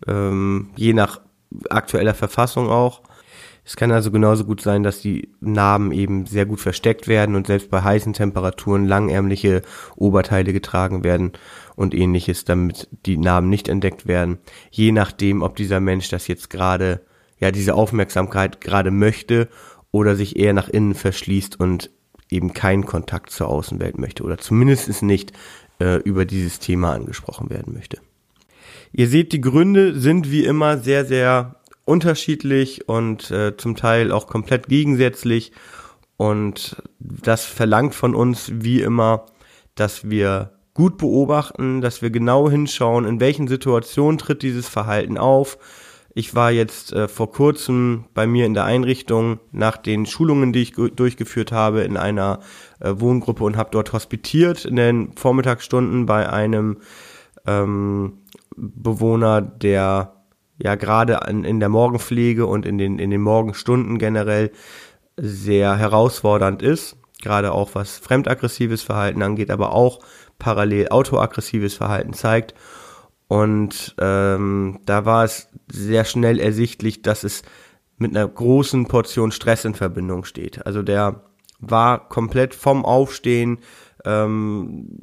ähm, 0.07 0.69
je 0.75 0.93
nach 0.93 1.21
aktueller 1.69 2.13
Verfassung 2.13 2.69
auch. 2.69 3.01
Es 3.63 3.75
kann 3.75 3.91
also 3.91 4.09
genauso 4.09 4.43
gut 4.45 4.61
sein, 4.61 4.81
dass 4.81 5.01
die 5.01 5.29
Narben 5.39 5.91
eben 5.91 6.25
sehr 6.25 6.47
gut 6.47 6.59
versteckt 6.59 7.07
werden 7.07 7.35
und 7.35 7.45
selbst 7.45 7.69
bei 7.69 7.83
heißen 7.83 8.13
Temperaturen 8.13 8.87
langärmliche 8.87 9.61
Oberteile 9.95 10.51
getragen 10.51 11.03
werden 11.03 11.33
und 11.75 11.93
ähnliches, 11.93 12.43
damit 12.43 12.87
die 13.05 13.17
Narben 13.17 13.49
nicht 13.49 13.69
entdeckt 13.69 14.07
werden. 14.07 14.39
Je 14.71 14.91
nachdem, 14.91 15.43
ob 15.43 15.55
dieser 15.55 15.79
Mensch 15.79 16.09
das 16.09 16.27
jetzt 16.27 16.49
gerade, 16.49 17.01
ja, 17.37 17.51
diese 17.51 17.75
Aufmerksamkeit 17.75 18.61
gerade 18.61 18.89
möchte 18.89 19.47
oder 19.91 20.15
sich 20.15 20.37
eher 20.37 20.53
nach 20.53 20.69
innen 20.69 20.95
verschließt 20.95 21.59
und 21.59 21.91
eben 22.31 22.53
keinen 22.53 22.85
Kontakt 22.85 23.29
zur 23.29 23.49
Außenwelt 23.49 23.99
möchte 23.99 24.23
oder 24.23 24.37
zumindest 24.37 25.03
nicht 25.03 25.33
äh, 25.79 25.97
über 25.97 26.25
dieses 26.25 26.59
Thema 26.59 26.93
angesprochen 26.93 27.49
werden 27.49 27.73
möchte. 27.73 27.99
Ihr 28.93 29.07
seht, 29.07 29.31
die 29.33 29.41
Gründe 29.41 29.99
sind 29.99 30.31
wie 30.31 30.43
immer 30.43 30.77
sehr, 30.77 31.05
sehr 31.05 31.55
unterschiedlich 31.85 32.87
und 32.87 33.31
äh, 33.31 33.55
zum 33.57 33.75
Teil 33.75 34.11
auch 34.11 34.27
komplett 34.27 34.67
gegensätzlich. 34.67 35.51
Und 36.17 36.81
das 36.99 37.45
verlangt 37.45 37.95
von 37.95 38.15
uns 38.15 38.51
wie 38.53 38.81
immer, 38.81 39.25
dass 39.75 40.09
wir 40.09 40.51
gut 40.73 40.97
beobachten, 40.97 41.81
dass 41.81 42.01
wir 42.01 42.11
genau 42.11 42.49
hinschauen, 42.49 43.05
in 43.05 43.19
welchen 43.19 43.47
Situationen 43.47 44.17
tritt 44.17 44.41
dieses 44.41 44.69
Verhalten 44.69 45.17
auf. 45.17 45.57
Ich 46.13 46.35
war 46.35 46.51
jetzt 46.51 46.91
äh, 46.91 47.07
vor 47.07 47.31
kurzem 47.31 48.05
bei 48.13 48.27
mir 48.27 48.45
in 48.45 48.53
der 48.53 48.65
Einrichtung 48.65 49.39
nach 49.51 49.77
den 49.77 50.05
Schulungen, 50.05 50.51
die 50.51 50.63
ich 50.63 50.73
durchgeführt 50.73 51.51
habe, 51.51 51.81
in 51.81 51.95
einer 51.95 52.39
äh, 52.79 52.93
Wohngruppe 52.97 53.43
und 53.43 53.55
habe 53.55 53.69
dort 53.71 53.93
hospitiert 53.93 54.65
in 54.65 54.75
den 54.75 55.13
Vormittagsstunden 55.15 56.05
bei 56.05 56.29
einem 56.29 56.79
ähm, 57.47 58.19
Bewohner, 58.57 59.41
der 59.41 60.25
ja 60.57 60.75
gerade 60.75 61.19
in, 61.27 61.59
der 61.59 61.69
Morgenpflege 61.69 62.45
und 62.45 62.65
in 62.65 62.77
den, 62.77 62.99
in 62.99 63.09
den 63.09 63.21
Morgenstunden 63.21 63.97
generell 63.97 64.51
sehr 65.17 65.77
herausfordernd 65.77 66.61
ist. 66.61 66.97
gerade 67.21 67.51
auch 67.53 67.71
was 67.73 67.97
fremdaggressives 67.97 68.83
Verhalten 68.83 69.21
angeht, 69.21 69.49
aber 69.49 69.73
auch 69.73 69.99
parallel 70.39 70.89
autoaggressives 70.89 71.75
Verhalten 71.75 72.13
zeigt. 72.13 72.53
Und 73.31 73.95
ähm, 73.97 74.79
da 74.85 75.05
war 75.05 75.23
es 75.23 75.47
sehr 75.71 76.03
schnell 76.03 76.37
ersichtlich, 76.37 77.01
dass 77.01 77.23
es 77.23 77.43
mit 77.97 78.13
einer 78.13 78.27
großen 78.27 78.89
Portion 78.89 79.31
Stress 79.31 79.63
in 79.63 79.73
Verbindung 79.73 80.25
steht. 80.25 80.65
Also 80.65 80.81
der 80.81 81.23
war 81.57 82.09
komplett 82.09 82.53
vom 82.53 82.83
Aufstehen, 82.83 83.59
ähm, 84.03 84.97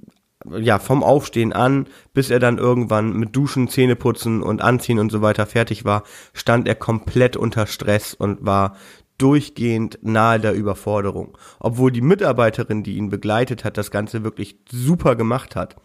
ja, 0.46 0.78
vom 0.78 1.02
Aufstehen 1.02 1.54
an, 1.54 1.86
bis 2.12 2.28
er 2.28 2.38
dann 2.38 2.58
irgendwann 2.58 3.14
mit 3.14 3.34
Duschen, 3.34 3.66
Zähneputzen 3.68 4.42
und 4.42 4.60
Anziehen 4.60 4.98
und 4.98 5.10
so 5.10 5.22
weiter 5.22 5.46
fertig 5.46 5.86
war, 5.86 6.02
stand 6.34 6.68
er 6.68 6.74
komplett 6.74 7.34
unter 7.34 7.66
Stress 7.66 8.12
und 8.12 8.44
war 8.44 8.76
durchgehend 9.16 10.00
nahe 10.02 10.38
der 10.38 10.52
Überforderung. 10.52 11.38
Obwohl 11.60 11.90
die 11.90 12.02
Mitarbeiterin, 12.02 12.82
die 12.82 12.98
ihn 12.98 13.08
begleitet 13.08 13.64
hat, 13.64 13.78
das 13.78 13.90
Ganze 13.90 14.22
wirklich 14.22 14.58
super 14.70 15.16
gemacht 15.16 15.56
hat. 15.56 15.76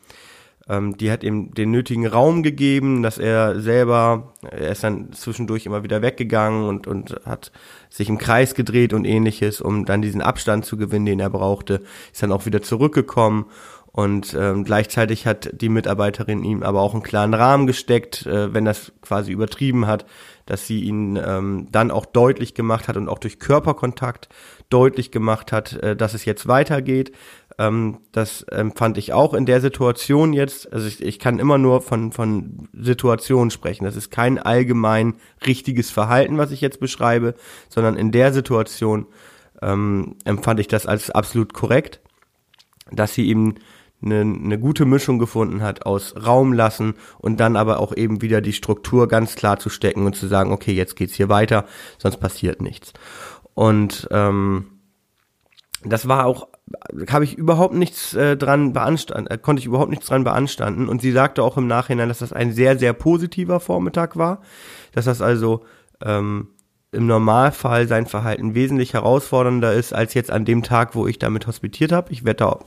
Ähm, 0.69 0.95
die 0.97 1.11
hat 1.11 1.23
ihm 1.23 1.53
den 1.53 1.71
nötigen 1.71 2.07
Raum 2.07 2.41
gegeben, 2.41 3.03
dass 3.03 3.17
er 3.17 3.59
selber, 3.59 4.33
er 4.49 4.71
ist 4.71 4.83
dann 4.83 5.11
zwischendurch 5.11 5.65
immer 5.65 5.83
wieder 5.83 6.01
weggegangen 6.01 6.67
und, 6.67 6.87
und 6.87 7.19
hat 7.25 7.51
sich 7.89 8.07
im 8.07 8.17
Kreis 8.17 8.55
gedreht 8.55 8.93
und 8.93 9.05
ähnliches, 9.05 9.59
um 9.59 9.85
dann 9.85 10.01
diesen 10.01 10.21
Abstand 10.21 10.65
zu 10.65 10.77
gewinnen, 10.77 11.05
den 11.05 11.19
er 11.19 11.29
brauchte, 11.29 11.81
ist 12.11 12.23
dann 12.23 12.31
auch 12.31 12.45
wieder 12.45 12.61
zurückgekommen 12.61 13.45
und 13.95 14.33
ähm, 14.33 14.63
gleichzeitig 14.63 15.27
hat 15.27 15.61
die 15.61 15.69
Mitarbeiterin 15.69 16.43
ihm 16.43 16.63
aber 16.63 16.81
auch 16.81 16.93
einen 16.93 17.03
klaren 17.03 17.35
Rahmen 17.35 17.67
gesteckt, 17.67 18.25
äh, 18.25 18.51
wenn 18.51 18.65
das 18.65 18.91
quasi 19.01 19.31
übertrieben 19.31 19.85
hat, 19.85 20.07
dass 20.47 20.65
sie 20.65 20.81
ihn 20.81 21.15
ähm, 21.15 21.67
dann 21.71 21.91
auch 21.91 22.07
deutlich 22.07 22.55
gemacht 22.55 22.87
hat 22.87 22.97
und 22.97 23.07
auch 23.07 23.19
durch 23.19 23.37
Körperkontakt 23.37 24.29
deutlich 24.69 25.11
gemacht 25.11 25.51
hat, 25.51 25.73
äh, 25.73 25.95
dass 25.95 26.15
es 26.15 26.25
jetzt 26.25 26.47
weitergeht. 26.47 27.11
Ähm, 27.59 27.99
das 28.11 28.43
empfand 28.43 28.97
ich 28.97 29.13
auch 29.13 29.33
in 29.33 29.45
der 29.45 29.61
Situation 29.61 30.33
jetzt. 30.33 30.71
Also 30.71 30.87
ich, 30.87 31.01
ich 31.03 31.19
kann 31.19 31.39
immer 31.39 31.57
nur 31.57 31.81
von, 31.81 32.11
von 32.11 32.67
Situationen 32.73 33.51
sprechen. 33.51 33.85
Das 33.85 33.95
ist 33.95 34.11
kein 34.11 34.39
allgemein 34.39 35.15
richtiges 35.45 35.89
Verhalten, 35.91 36.37
was 36.37 36.51
ich 36.51 36.61
jetzt 36.61 36.79
beschreibe, 36.79 37.35
sondern 37.69 37.95
in 37.95 38.11
der 38.11 38.33
Situation 38.33 39.07
ähm, 39.61 40.15
empfand 40.25 40.59
ich 40.59 40.67
das 40.67 40.85
als 40.85 41.09
absolut 41.09 41.53
korrekt, 41.53 42.01
dass 42.91 43.13
sie 43.13 43.27
eben 43.27 43.55
eine, 44.03 44.21
eine 44.21 44.59
gute 44.59 44.85
Mischung 44.85 45.19
gefunden 45.19 45.61
hat 45.61 45.85
aus 45.85 46.15
Raum 46.25 46.53
lassen 46.53 46.95
und 47.19 47.39
dann 47.39 47.55
aber 47.55 47.79
auch 47.79 47.95
eben 47.95 48.21
wieder 48.21 48.41
die 48.41 48.53
Struktur 48.53 49.07
ganz 49.07 49.35
klar 49.35 49.59
zu 49.59 49.69
stecken 49.69 50.05
und 50.05 50.15
zu 50.15 50.27
sagen, 50.27 50.51
okay, 50.51 50.73
jetzt 50.73 50.95
geht's 50.95 51.13
hier 51.13 51.29
weiter, 51.29 51.65
sonst 51.97 52.17
passiert 52.17 52.61
nichts. 52.61 52.93
Und 53.53 54.07
ähm, 54.11 54.65
das 55.83 56.07
war 56.07 56.25
auch, 56.25 56.47
habe 57.09 57.25
ich 57.25 57.37
überhaupt 57.37 57.73
nichts 57.73 58.13
äh, 58.13 58.37
dran 58.37 58.73
beanstanden, 58.73 59.27
äh, 59.27 59.37
konnte 59.37 59.59
ich 59.59 59.65
überhaupt 59.65 59.89
nichts 59.89 60.07
dran 60.07 60.23
beanstanden. 60.23 60.87
Und 60.87 61.01
sie 61.01 61.11
sagte 61.11 61.43
auch 61.43 61.57
im 61.57 61.67
Nachhinein, 61.67 62.09
dass 62.09 62.19
das 62.19 62.33
ein 62.33 62.51
sehr, 62.53 62.77
sehr 62.77 62.93
positiver 62.93 63.59
Vormittag 63.59 64.15
war, 64.15 64.41
dass 64.93 65.05
das 65.05 65.21
also 65.21 65.65
ähm, 66.03 66.49
im 66.91 67.07
Normalfall 67.07 67.87
sein 67.87 68.05
Verhalten 68.05 68.55
wesentlich 68.55 68.93
herausfordernder 68.93 69.73
ist 69.73 69.93
als 69.93 70.13
jetzt 70.13 70.31
an 70.31 70.45
dem 70.45 70.63
Tag, 70.63 70.95
wo 70.95 71.07
ich 71.07 71.19
damit 71.19 71.47
hospitiert 71.47 71.91
habe. 71.91 72.11
Ich 72.11 72.23
werde 72.23 72.37
da 72.37 72.59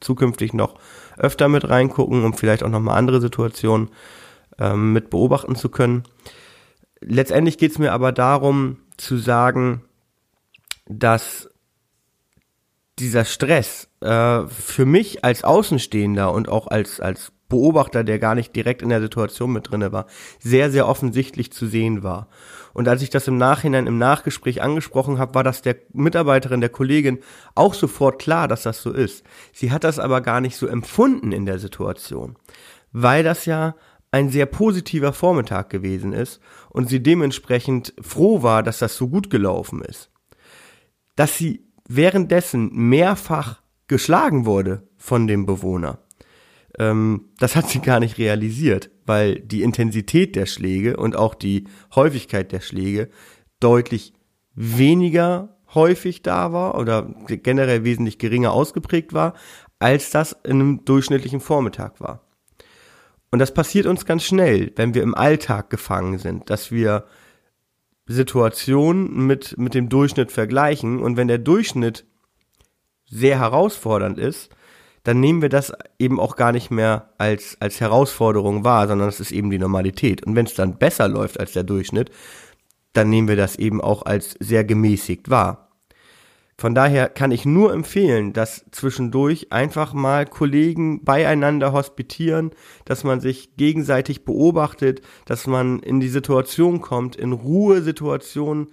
zukünftig 0.00 0.52
noch 0.52 0.74
öfter 1.16 1.48
mit 1.48 1.68
reingucken, 1.68 2.24
um 2.24 2.34
vielleicht 2.34 2.62
auch 2.62 2.68
nochmal 2.68 2.98
andere 2.98 3.20
Situationen 3.20 3.90
ähm, 4.58 4.92
mit 4.92 5.10
beobachten 5.10 5.56
zu 5.56 5.68
können. 5.68 6.04
Letztendlich 7.00 7.58
geht 7.58 7.72
es 7.72 7.78
mir 7.78 7.92
aber 7.92 8.12
darum 8.12 8.78
zu 8.96 9.16
sagen, 9.16 9.82
dass 10.86 11.50
dieser 12.98 13.24
Stress 13.24 13.88
äh, 14.00 14.46
für 14.46 14.86
mich 14.86 15.24
als 15.24 15.44
Außenstehender 15.44 16.32
und 16.32 16.48
auch 16.48 16.68
als, 16.68 17.00
als 17.00 17.32
Beobachter, 17.48 18.04
der 18.04 18.18
gar 18.18 18.34
nicht 18.34 18.56
direkt 18.56 18.82
in 18.82 18.88
der 18.88 19.00
Situation 19.00 19.52
mit 19.52 19.70
drinne 19.70 19.92
war, 19.92 20.06
sehr, 20.40 20.70
sehr 20.70 20.88
offensichtlich 20.88 21.52
zu 21.52 21.66
sehen 21.66 22.02
war. 22.02 22.28
Und 22.72 22.88
als 22.88 23.02
ich 23.02 23.10
das 23.10 23.28
im 23.28 23.36
Nachhinein 23.36 23.86
im 23.86 23.98
Nachgespräch 23.98 24.62
angesprochen 24.62 25.18
habe, 25.18 25.34
war 25.34 25.44
das 25.44 25.62
der 25.62 25.76
Mitarbeiterin, 25.92 26.60
der 26.60 26.70
Kollegin 26.70 27.20
auch 27.54 27.74
sofort 27.74 28.18
klar, 28.18 28.48
dass 28.48 28.62
das 28.62 28.82
so 28.82 28.90
ist. 28.90 29.24
Sie 29.52 29.70
hat 29.70 29.84
das 29.84 29.98
aber 29.98 30.20
gar 30.20 30.40
nicht 30.40 30.56
so 30.56 30.66
empfunden 30.66 31.32
in 31.32 31.46
der 31.46 31.58
Situation, 31.58 32.36
weil 32.92 33.22
das 33.22 33.46
ja 33.46 33.76
ein 34.10 34.30
sehr 34.30 34.46
positiver 34.46 35.12
Vormittag 35.12 35.70
gewesen 35.70 36.12
ist 36.12 36.40
und 36.70 36.88
sie 36.88 37.02
dementsprechend 37.02 37.94
froh 38.00 38.42
war, 38.42 38.62
dass 38.62 38.78
das 38.78 38.96
so 38.96 39.08
gut 39.08 39.28
gelaufen 39.28 39.82
ist. 39.82 40.10
Dass 41.16 41.36
sie 41.36 41.63
währenddessen 41.88 42.70
mehrfach 42.72 43.60
geschlagen 43.86 44.46
wurde 44.46 44.88
von 44.96 45.26
dem 45.26 45.46
Bewohner 45.46 45.98
ähm, 46.78 47.30
das 47.38 47.56
hat 47.56 47.68
sie 47.68 47.80
gar 47.80 48.00
nicht 48.00 48.18
realisiert, 48.18 48.90
weil 49.06 49.40
die 49.40 49.62
Intensität 49.62 50.36
der 50.36 50.46
Schläge 50.46 50.96
und 50.96 51.16
auch 51.16 51.34
die 51.34 51.64
Häufigkeit 51.94 52.52
der 52.52 52.60
Schläge 52.60 53.10
deutlich 53.60 54.12
weniger 54.54 55.56
häufig 55.74 56.22
da 56.22 56.52
war 56.52 56.78
oder 56.78 57.12
generell 57.26 57.84
wesentlich 57.84 58.18
geringer 58.18 58.52
ausgeprägt 58.52 59.12
war, 59.12 59.34
als 59.78 60.10
das 60.10 60.32
in 60.44 60.60
einem 60.60 60.84
durchschnittlichen 60.84 61.40
Vormittag 61.40 62.00
war. 62.00 62.20
Und 63.30 63.40
das 63.40 63.52
passiert 63.52 63.86
uns 63.86 64.06
ganz 64.06 64.22
schnell, 64.22 64.72
wenn 64.76 64.94
wir 64.94 65.02
im 65.02 65.14
Alltag 65.14 65.70
gefangen 65.70 66.18
sind, 66.18 66.50
dass 66.50 66.70
wir 66.70 67.04
Situationen 68.06 69.26
mit, 69.26 69.56
mit 69.56 69.74
dem 69.74 69.88
Durchschnitt 69.88 70.30
vergleichen 70.30 71.00
und 71.00 71.16
wenn 71.16 71.28
der 71.28 71.38
Durchschnitt 71.38 72.04
sehr 73.06 73.38
herausfordernd 73.38 74.18
ist, 74.18 74.50
dann 75.04 75.20
nehmen 75.20 75.42
wir 75.42 75.50
das 75.50 75.72
eben 75.98 76.18
auch 76.18 76.36
gar 76.36 76.52
nicht 76.52 76.70
mehr 76.70 77.10
als, 77.18 77.56
als 77.60 77.80
Herausforderung 77.80 78.64
wahr, 78.64 78.88
sondern 78.88 79.08
es 79.08 79.20
ist 79.20 79.32
eben 79.32 79.50
die 79.50 79.58
Normalität. 79.58 80.24
Und 80.24 80.34
wenn 80.34 80.46
es 80.46 80.54
dann 80.54 80.78
besser 80.78 81.08
läuft 81.08 81.38
als 81.38 81.52
der 81.52 81.62
Durchschnitt, 81.62 82.10
dann 82.94 83.10
nehmen 83.10 83.28
wir 83.28 83.36
das 83.36 83.56
eben 83.56 83.80
auch 83.82 84.06
als 84.06 84.34
sehr 84.40 84.64
gemäßigt 84.64 85.28
wahr. 85.28 85.63
Von 86.56 86.74
daher 86.74 87.08
kann 87.08 87.32
ich 87.32 87.44
nur 87.44 87.72
empfehlen, 87.72 88.32
dass 88.32 88.64
zwischendurch 88.70 89.52
einfach 89.52 89.92
mal 89.92 90.24
Kollegen 90.24 91.04
beieinander 91.04 91.72
hospitieren, 91.72 92.52
dass 92.84 93.02
man 93.02 93.20
sich 93.20 93.56
gegenseitig 93.56 94.24
beobachtet, 94.24 95.00
dass 95.26 95.48
man 95.48 95.80
in 95.80 95.98
die 95.98 96.08
Situation 96.08 96.80
kommt, 96.80 97.16
in 97.16 97.32
Ruhesituationen 97.32 98.68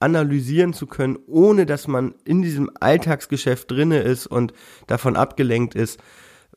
analysieren 0.00 0.72
zu 0.72 0.86
können, 0.86 1.18
ohne 1.26 1.66
dass 1.66 1.88
man 1.88 2.14
in 2.24 2.42
diesem 2.42 2.70
Alltagsgeschäft 2.80 3.70
drinne 3.70 4.00
ist 4.00 4.26
und 4.26 4.52
davon 4.86 5.16
abgelenkt 5.16 5.74
ist, 5.74 6.00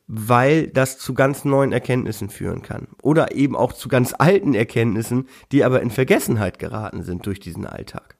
weil 0.06 0.66
das 0.68 0.98
zu 0.98 1.14
ganz 1.14 1.44
neuen 1.44 1.72
Erkenntnissen 1.72 2.30
führen 2.30 2.62
kann. 2.62 2.88
Oder 3.02 3.34
eben 3.34 3.54
auch 3.54 3.72
zu 3.72 3.88
ganz 3.88 4.14
alten 4.18 4.54
Erkenntnissen, 4.54 5.28
die 5.52 5.62
aber 5.62 5.82
in 5.82 5.90
Vergessenheit 5.90 6.58
geraten 6.58 7.02
sind 7.02 7.26
durch 7.26 7.38
diesen 7.38 7.66
Alltag. 7.66 8.16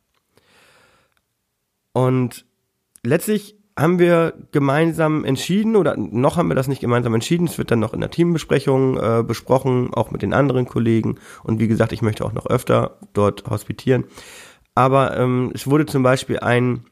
Und 1.92 2.46
letztlich 3.04 3.56
haben 3.78 3.98
wir 3.98 4.34
gemeinsam 4.52 5.24
entschieden, 5.24 5.76
oder 5.76 5.96
noch 5.96 6.36
haben 6.36 6.48
wir 6.48 6.54
das 6.54 6.68
nicht 6.68 6.80
gemeinsam 6.80 7.14
entschieden, 7.14 7.46
es 7.46 7.56
wird 7.56 7.70
dann 7.70 7.78
noch 7.78 7.94
in 7.94 8.00
der 8.00 8.10
Teambesprechung 8.10 8.98
äh, 8.98 9.22
besprochen, 9.22 9.94
auch 9.94 10.10
mit 10.10 10.22
den 10.22 10.34
anderen 10.34 10.66
Kollegen. 10.66 11.18
Und 11.44 11.60
wie 11.60 11.68
gesagt, 11.68 11.92
ich 11.92 12.02
möchte 12.02 12.24
auch 12.24 12.32
noch 12.32 12.46
öfter 12.46 12.98
dort 13.14 13.48
hospitieren 13.48 14.04
aber 14.74 15.16
ähm, 15.16 15.50
es 15.54 15.66
wurde 15.66 15.86
zum 15.86 16.02
Beispiel 16.02 16.38
ein, 16.38 16.84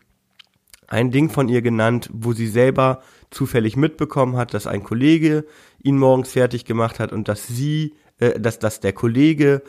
ein 0.89 1.11
Ding 1.11 1.31
von 1.31 1.49
ihr 1.49 1.63
genannt, 1.63 2.11
wo 2.13 2.33
sie 2.33 2.47
selber 2.47 3.03
zufällig 3.31 3.77
mitbekommen 3.77 4.37
hat, 4.37 4.55
dass 4.55 4.67
ein 4.67 4.83
Kollege 4.83 5.45
ihn 5.83 5.99
morgens 5.99 6.33
fertig 6.33 6.65
gemacht 6.65 6.99
hat 6.99 7.13
und 7.13 7.29
dass 7.29 7.47
sie, 7.47 7.95
äh, 8.19 8.39
dass, 8.39 8.59
dass 8.59 8.81
der 8.81 8.93
Kollege 8.93 9.63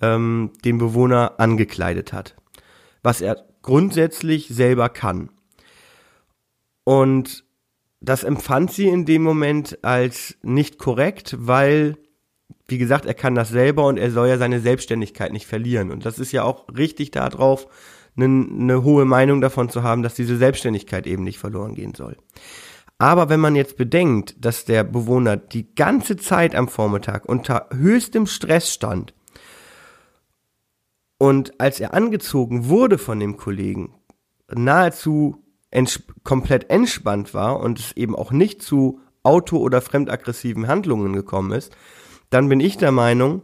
ähm, 0.00 0.52
den 0.64 0.78
Bewohner 0.78 1.34
angekleidet 1.38 2.12
hat. 2.12 2.36
Was 3.02 3.20
er 3.20 3.44
grundsätzlich 3.62 4.48
selber 4.48 4.88
kann. 4.88 5.30
Und 6.86 7.44
das 8.00 8.22
empfand 8.22 8.70
sie 8.70 8.86
in 8.86 9.06
dem 9.06 9.24
Moment 9.24 9.82
als 9.82 10.38
nicht 10.42 10.78
korrekt, 10.78 11.34
weil 11.36 11.96
wie 12.68 12.78
gesagt, 12.78 13.06
er 13.06 13.14
kann 13.14 13.34
das 13.34 13.48
selber 13.48 13.86
und 13.86 13.96
er 13.96 14.12
soll 14.12 14.28
ja 14.28 14.38
seine 14.38 14.60
Selbstständigkeit 14.60 15.32
nicht 15.32 15.46
verlieren. 15.46 15.90
Und 15.90 16.06
das 16.06 16.20
ist 16.20 16.30
ja 16.30 16.44
auch 16.44 16.66
richtig 16.76 17.10
darauf, 17.10 17.66
eine, 18.16 18.24
eine 18.24 18.84
hohe 18.84 19.04
Meinung 19.04 19.40
davon 19.40 19.68
zu 19.68 19.82
haben, 19.82 20.04
dass 20.04 20.14
diese 20.14 20.36
Selbstständigkeit 20.36 21.08
eben 21.08 21.24
nicht 21.24 21.40
verloren 21.40 21.74
gehen 21.74 21.94
soll. 21.94 22.16
Aber 22.98 23.28
wenn 23.28 23.40
man 23.40 23.56
jetzt 23.56 23.76
bedenkt, 23.76 24.36
dass 24.38 24.64
der 24.64 24.84
Bewohner 24.84 25.36
die 25.36 25.74
ganze 25.74 26.16
Zeit 26.16 26.54
am 26.54 26.68
Vormittag 26.68 27.26
unter 27.26 27.68
höchstem 27.74 28.26
Stress 28.26 28.72
stand 28.72 29.12
und 31.18 31.60
als 31.60 31.80
er 31.80 31.94
angezogen 31.94 32.68
wurde 32.68 32.98
von 32.98 33.18
dem 33.18 33.36
Kollegen, 33.36 33.94
nahezu 34.54 35.45
ents 35.76 36.02
komplett 36.24 36.70
entspannt 36.70 37.34
war 37.34 37.60
und 37.60 37.78
es 37.78 37.92
eben 37.92 38.16
auch 38.16 38.32
nicht 38.32 38.62
zu 38.62 39.00
auto- 39.22 39.58
oder 39.58 39.82
fremdaggressiven 39.82 40.68
Handlungen 40.68 41.12
gekommen 41.12 41.52
ist, 41.52 41.76
dann 42.30 42.48
bin 42.48 42.60
ich 42.60 42.78
der 42.78 42.92
Meinung, 42.92 43.42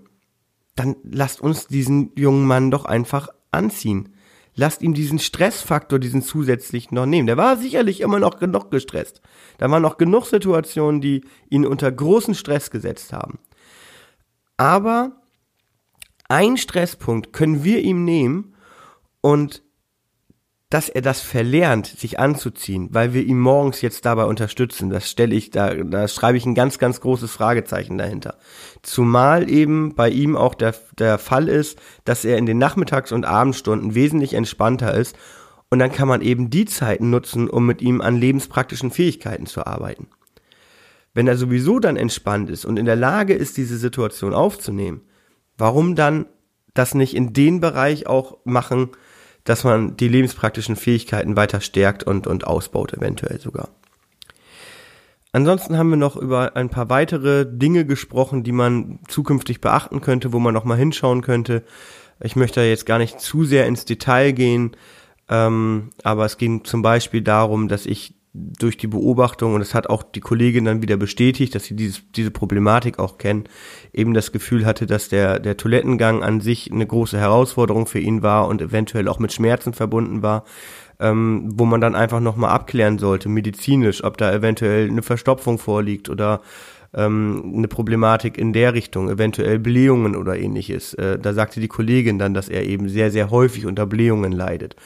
dann 0.75 0.97
lasst 1.05 1.43
uns 1.43 1.67
diesen 1.67 2.13
jungen 2.17 2.47
Mann 2.47 2.71
doch 2.71 2.87
einfach 2.87 3.29
anziehen. 3.51 4.15
lasst 4.55 4.83
ihm 4.83 4.93
diesen 4.93 5.19
Stressfaktor, 5.19 5.99
diesen 5.99 6.21
zusätzlichen 6.21 6.95
noch 6.95 7.07
nehmen. 7.07 7.27
Der 7.27 7.39
war 7.39 7.57
sicherlich 7.57 8.03
immer 8.03 8.19
noch 8.19 8.39
genug 8.39 8.71
gestresst. 8.71 9.23
Da 9.57 9.71
waren 9.71 9.81
noch 9.81 9.97
genug 9.97 10.27
Situationen, 10.27 11.01
die 11.01 11.25
ihn 11.49 11.65
unter 11.65 11.91
großen 11.91 12.35
Stress 12.35 12.71
gesetzt 12.71 13.15
haben. 13.15 13.39
Aber 14.59 15.23
ein 16.29 16.59
Stresspunkt 16.59 17.33
können 17.33 17.65
wir 17.65 17.81
ihm 17.81 18.05
nehmen 18.05 18.55
und 19.23 19.63
dass 20.73 20.89
er 20.89 21.03
das 21.03 21.21
verlernt, 21.21 21.87
sich 21.87 22.19
anzuziehen, 22.19 22.89
weil 22.93 23.13
wir 23.13 23.23
ihn 23.23 23.39
morgens 23.39 23.83
jetzt 23.83 24.07
dabei 24.07 24.25
unterstützen, 24.25 24.89
das 24.89 25.11
stelle 25.11 25.35
ich, 25.35 25.51
da, 25.51 25.75
da 25.75 26.09
schreibe 26.09 26.39
ich 26.39 26.47
ein 26.47 26.55
ganz, 26.55 26.79
ganz 26.79 27.03
großes 27.03 27.31
Fragezeichen 27.31 27.99
dahinter. 27.99 28.39
Zumal 28.81 29.51
eben 29.51 29.95
bei 29.95 30.09
ihm 30.09 30.35
auch 30.35 30.55
der, 30.55 30.75
der 30.99 31.19
Fall 31.19 31.49
ist, 31.49 31.79
dass 32.07 32.25
er 32.25 32.39
in 32.39 32.47
den 32.47 32.57
Nachmittags- 32.57 33.13
und 33.13 33.27
Abendstunden 33.27 33.95
wesentlich 33.95 34.33
entspannter 34.33 34.95
ist 34.95 35.15
und 35.69 35.79
dann 35.79 35.93
kann 35.93 36.09
man 36.09 36.23
eben 36.23 36.49
die 36.49 36.65
Zeiten 36.65 37.11
nutzen, 37.11 37.51
um 37.51 37.67
mit 37.67 37.83
ihm 37.83 38.01
an 38.01 38.17
lebenspraktischen 38.17 38.91
Fähigkeiten 38.91 39.45
zu 39.45 39.67
arbeiten. 39.67 40.09
Wenn 41.13 41.29
er 41.29 41.37
sowieso 41.37 41.81
dann 41.81 41.99
entspannt 41.99 42.49
ist 42.49 42.65
und 42.65 42.79
in 42.79 42.87
der 42.87 42.97
Lage 42.97 43.35
ist, 43.35 43.59
diese 43.59 43.77
Situation 43.77 44.33
aufzunehmen, 44.33 45.03
warum 45.59 45.97
dann 45.97 46.25
das 46.73 46.95
nicht 46.95 47.15
in 47.15 47.35
den 47.35 47.61
Bereich 47.61 48.07
auch 48.07 48.39
machen, 48.45 48.93
dass 49.45 49.65
man 49.65 49.97
die 49.97 50.09
lebenspraktischen 50.09 50.77
Fähigkeiten 50.77 51.37
weiter 51.37 51.61
stärkt 51.61 52.05
und, 52.05 52.27
und 52.27 52.47
ausbaut, 52.47 52.93
eventuell 52.93 53.41
sogar. 53.41 53.69
Ansonsten 55.33 55.79
haben 55.79 55.89
wir 55.89 55.97
noch 55.97 56.17
über 56.17 56.57
ein 56.57 56.69
paar 56.69 56.91
weitere 56.91 57.47
Dinge 57.47 57.87
gesprochen, 57.87 58.43
die 58.43 58.53
man 58.53 58.99
zukünftig 59.09 59.63
beachten 59.63 60.03
könnte, 60.03 60.33
wo 60.33 60.39
man 60.39 60.53
noch 60.53 60.65
mal 60.65 60.77
hinschauen 60.77 61.23
könnte. 61.23 61.65
Ich 62.21 62.37
möchte 62.37 62.61
jetzt 62.61 62.85
gar 62.85 62.99
nicht 62.99 63.19
zu 63.19 63.45
sehr 63.45 63.67
ins 63.67 63.87
Detail 63.87 64.33
gehen, 64.33 64.77
ähm, 65.31 65.91
aber 66.05 66.27
es 66.27 66.37
ging 66.37 66.65
zum 66.65 66.83
Beispiel 66.83 67.23
darum, 67.23 67.69
dass 67.69 67.87
ich 67.87 68.15
durch 68.35 68.79
die 68.79 68.87
Beobachtung, 68.87 69.53
und 69.55 69.61
das 69.61 69.75
hat 69.75 69.89
auch 69.89 70.03
die 70.03 70.21
Kollegin 70.21 70.65
dann 70.65 70.81
wieder 70.81 70.97
bestätigt, 70.97 71.55
dass 71.55 71.65
sie 71.65 71.77
dieses, 71.77 72.03
diese 72.13 72.31
Problematik 72.31 72.99
auch 72.99 73.19
kennen, 73.19 73.45
eben 73.93 74.15
das 74.15 74.33
Gefühl 74.33 74.65
hatte, 74.65 74.87
dass 74.87 75.11
der, 75.11 75.39
der 75.39 75.59
Toilettengang 75.59 76.23
an 76.23 76.41
sich 76.41 76.73
eine 76.73 76.87
große 76.87 77.19
Herausforderung 77.19 77.87
für 77.87 77.99
ihn 77.99 78.23
war 78.23 78.49
und 78.49 78.63
eventuell 78.63 79.09
auch 79.09 79.19
mit 79.19 79.35
Schmerzen 79.35 79.75
verbunden 79.75 80.23
war, 80.23 80.45
ähm, 80.99 81.51
wo 81.53 81.67
man 81.67 81.83
dann 81.83 81.95
einfach 81.95 82.21
nochmal 82.21 82.53
abklären 82.53 82.99
sollte, 82.99 83.29
medizinisch, 83.29 84.03
ob 84.03 84.17
da 84.17 84.33
eventuell 84.33 84.89
eine 84.89 85.03
Verstopfung 85.03 85.59
vorliegt 85.59 86.09
oder 86.09 86.41
ähm, 86.95 87.53
eine 87.57 87.69
Problematik 87.69 88.39
in 88.39 88.55
der 88.55 88.73
Richtung, 88.73 89.11
eventuell 89.11 89.59
Blähungen 89.59 90.17
oder 90.17 90.39
ähnliches. 90.39 90.95
Äh, 90.95 91.19
da 91.19 91.35
sagte 91.35 91.61
die 91.61 91.69
Kollegin 91.69 92.19
dann, 92.19 92.33
dass 92.33 92.49
er 92.49 92.65
eben 92.65 92.89
sehr, 92.89 93.11
sehr 93.11 93.31
häufig 93.31 93.67
unter 93.67 93.85
Blähungen 93.85 94.33
leidet. 94.33 94.77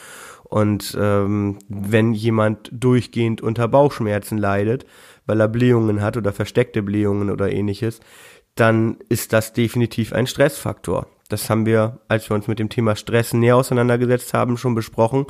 Und 0.48 0.96
ähm, 1.00 1.58
wenn 1.68 2.12
jemand 2.12 2.70
durchgehend 2.72 3.40
unter 3.40 3.68
Bauchschmerzen 3.68 4.38
leidet, 4.38 4.86
weil 5.26 5.40
er 5.40 5.48
Blähungen 5.48 6.00
hat 6.00 6.16
oder 6.16 6.32
versteckte 6.32 6.82
Blähungen 6.82 7.30
oder 7.30 7.50
ähnliches, 7.50 8.00
dann 8.54 8.96
ist 9.08 9.32
das 9.32 9.52
definitiv 9.52 10.12
ein 10.12 10.26
Stressfaktor. 10.26 11.08
Das 11.28 11.50
haben 11.50 11.66
wir, 11.66 12.00
als 12.08 12.30
wir 12.30 12.36
uns 12.36 12.46
mit 12.46 12.58
dem 12.58 12.68
Thema 12.68 12.94
Stress 12.94 13.32
näher 13.34 13.56
auseinandergesetzt 13.56 14.32
haben, 14.34 14.56
schon 14.56 14.74
besprochen, 14.74 15.26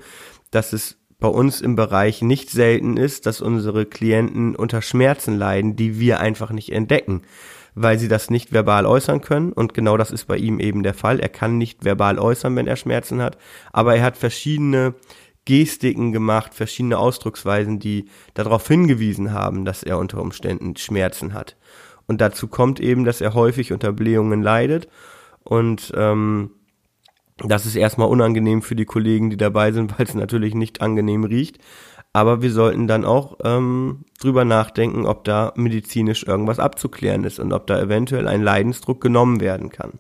dass 0.51 0.73
es 0.73 0.99
bei 1.19 1.29
uns 1.29 1.63
im 1.63 1.77
Bereich 1.77 2.21
nicht 2.21 2.51
selten 2.51 2.99
ist, 2.99 3.25
dass 3.25 3.41
unsere 3.41 3.87
Klienten 3.87 4.55
unter 4.55 4.83
Schmerzen 4.83 5.39
leiden, 5.39 5.75
die 5.75 5.99
wir 5.99 6.21
einfach 6.21 6.51
nicht 6.53 6.71
entdecken 6.71 7.23
weil 7.77 7.99
sie 7.99 8.09
das 8.09 8.31
nicht 8.31 8.53
verbal 8.53 8.87
äußern 8.87 9.21
können. 9.21 9.53
Und 9.53 9.75
genau 9.75 9.97
das 9.97 10.11
ist 10.11 10.25
bei 10.25 10.39
ihm 10.39 10.59
eben 10.59 10.83
der 10.83 10.95
Fall. 10.95 11.21
Er 11.21 11.29
kann 11.29 11.59
nicht 11.59 11.85
verbal 11.85 12.19
äußern, 12.19 12.57
wenn 12.57 12.67
er 12.67 12.77
Schmerzen 12.77 13.23
hat, 13.23 13.39
aber 13.73 13.95
er 13.95 14.03
hat 14.03 14.17
verschiedene 14.17 14.95
Gestiken 15.45 16.11
gemacht, 16.11 16.55
verschiedene 16.55 16.99
Ausdrucksweisen, 16.99 17.79
die 17.79 18.07
darauf 18.35 18.67
hingewiesen 18.67 19.33
haben, 19.33 19.65
dass 19.65 19.85
er 19.85 19.99
unter 19.99 20.21
Umständen 20.21 20.75
Schmerzen 20.77 21.35
hat. 21.35 21.57
Und 22.09 22.21
dazu 22.21 22.49
kommt 22.49 22.81
eben, 22.81 23.05
dass 23.05 23.21
er 23.21 23.35
häufig 23.35 23.73
unter 23.73 23.93
Blähungen 23.93 24.43
leidet. 24.43 24.89
Und 25.45 25.93
ähm, 25.95 26.51
das 27.39 27.67
ist 27.67 27.77
erstmal 27.77 28.09
unangenehm 28.09 28.63
für 28.63 28.75
die 28.75 28.87
Kollegen, 28.87 29.29
die 29.29 29.37
dabei 29.37 29.71
sind, 29.73 29.93
weil 29.99 30.07
es 30.07 30.15
natürlich 30.15 30.55
nicht 30.55 30.81
angenehm 30.81 31.25
riecht. 31.25 31.59
Aber 32.17 32.41
wir 32.41 32.51
sollten 32.51 32.87
dann 32.87 33.05
auch 33.05 33.37
ähm, 33.45 34.07
drüber 34.19 34.47
nachdenken, 34.47 35.05
ob 35.05 35.25
da 35.25 35.53
medizinisch 35.55 36.23
irgendwas 36.23 36.59
abzuklären 36.59 37.25
ist 37.25 37.39
und 37.39 37.53
ob 37.53 37.67
da 37.67 37.79
eventuell 37.79 38.27
ein 38.27 38.43
Leidensdruck 38.43 39.03
genommen 39.03 39.43
werden 39.43 39.69
kann. 39.69 39.99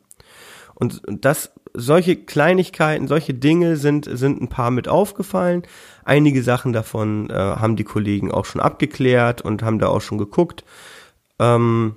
Und 0.74 1.02
das, 1.06 1.52
solche 1.74 2.16
Kleinigkeiten, 2.16 3.06
solche 3.06 3.34
Dinge 3.34 3.76
sind, 3.76 4.08
sind 4.10 4.40
ein 4.40 4.48
paar 4.48 4.70
mit 4.70 4.88
aufgefallen. 4.88 5.64
Einige 6.06 6.42
Sachen 6.42 6.72
davon 6.72 7.28
äh, 7.28 7.34
haben 7.34 7.76
die 7.76 7.84
Kollegen 7.84 8.30
auch 8.30 8.46
schon 8.46 8.62
abgeklärt 8.62 9.42
und 9.42 9.62
haben 9.62 9.78
da 9.78 9.88
auch 9.88 10.00
schon 10.00 10.16
geguckt. 10.16 10.64
Ähm, 11.38 11.96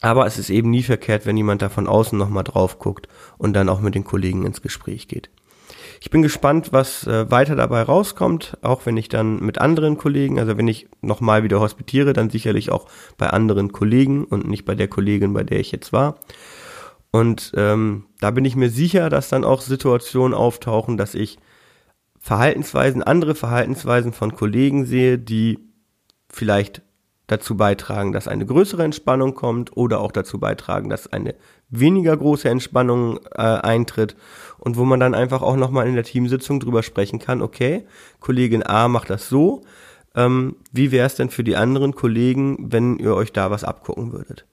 aber 0.00 0.26
es 0.26 0.38
ist 0.38 0.48
eben 0.48 0.70
nie 0.70 0.84
verkehrt, 0.84 1.26
wenn 1.26 1.36
jemand 1.36 1.60
da 1.60 1.70
von 1.70 1.88
außen 1.88 2.16
nochmal 2.16 2.44
drauf 2.44 2.78
guckt 2.78 3.08
und 3.36 3.54
dann 3.54 3.68
auch 3.68 3.80
mit 3.80 3.96
den 3.96 4.04
Kollegen 4.04 4.46
ins 4.46 4.62
Gespräch 4.62 5.08
geht. 5.08 5.28
Ich 6.04 6.10
bin 6.10 6.20
gespannt, 6.20 6.72
was 6.72 7.06
äh, 7.06 7.30
weiter 7.30 7.54
dabei 7.54 7.82
rauskommt, 7.82 8.58
auch 8.60 8.86
wenn 8.86 8.96
ich 8.96 9.08
dann 9.08 9.38
mit 9.38 9.58
anderen 9.58 9.98
Kollegen, 9.98 10.40
also 10.40 10.58
wenn 10.58 10.66
ich 10.66 10.88
nochmal 11.00 11.44
wieder 11.44 11.60
hospitiere, 11.60 12.12
dann 12.12 12.28
sicherlich 12.28 12.72
auch 12.72 12.86
bei 13.18 13.30
anderen 13.30 13.70
Kollegen 13.70 14.24
und 14.24 14.48
nicht 14.48 14.64
bei 14.64 14.74
der 14.74 14.88
Kollegin, 14.88 15.32
bei 15.32 15.44
der 15.44 15.60
ich 15.60 15.70
jetzt 15.70 15.92
war. 15.92 16.18
Und 17.12 17.52
ähm, 17.56 18.06
da 18.18 18.32
bin 18.32 18.44
ich 18.44 18.56
mir 18.56 18.68
sicher, 18.68 19.10
dass 19.10 19.28
dann 19.28 19.44
auch 19.44 19.60
Situationen 19.60 20.34
auftauchen, 20.34 20.96
dass 20.96 21.14
ich 21.14 21.38
Verhaltensweisen, 22.18 23.04
andere 23.04 23.36
Verhaltensweisen 23.36 24.12
von 24.12 24.34
Kollegen 24.34 24.86
sehe, 24.86 25.20
die 25.20 25.60
vielleicht 26.28 26.82
dazu 27.32 27.56
beitragen, 27.56 28.12
dass 28.12 28.28
eine 28.28 28.46
größere 28.46 28.84
Entspannung 28.84 29.34
kommt 29.34 29.76
oder 29.76 30.00
auch 30.00 30.12
dazu 30.12 30.38
beitragen, 30.38 30.88
dass 30.90 31.12
eine 31.12 31.34
weniger 31.70 32.16
große 32.16 32.48
Entspannung 32.48 33.18
äh, 33.34 33.40
eintritt 33.40 34.14
und 34.58 34.76
wo 34.76 34.84
man 34.84 35.00
dann 35.00 35.14
einfach 35.14 35.42
auch 35.42 35.56
nochmal 35.56 35.88
in 35.88 35.94
der 35.94 36.04
Teamsitzung 36.04 36.60
drüber 36.60 36.82
sprechen 36.82 37.18
kann, 37.18 37.42
okay, 37.42 37.84
Kollegin 38.20 38.64
A 38.64 38.88
macht 38.88 39.10
das 39.10 39.28
so, 39.28 39.62
ähm, 40.14 40.56
wie 40.70 40.92
wäre 40.92 41.06
es 41.06 41.14
denn 41.14 41.30
für 41.30 41.42
die 41.42 41.56
anderen 41.56 41.94
Kollegen, 41.94 42.70
wenn 42.70 42.98
ihr 42.98 43.14
euch 43.14 43.32
da 43.32 43.50
was 43.50 43.64
abgucken 43.64 44.12
würdet? 44.12 44.46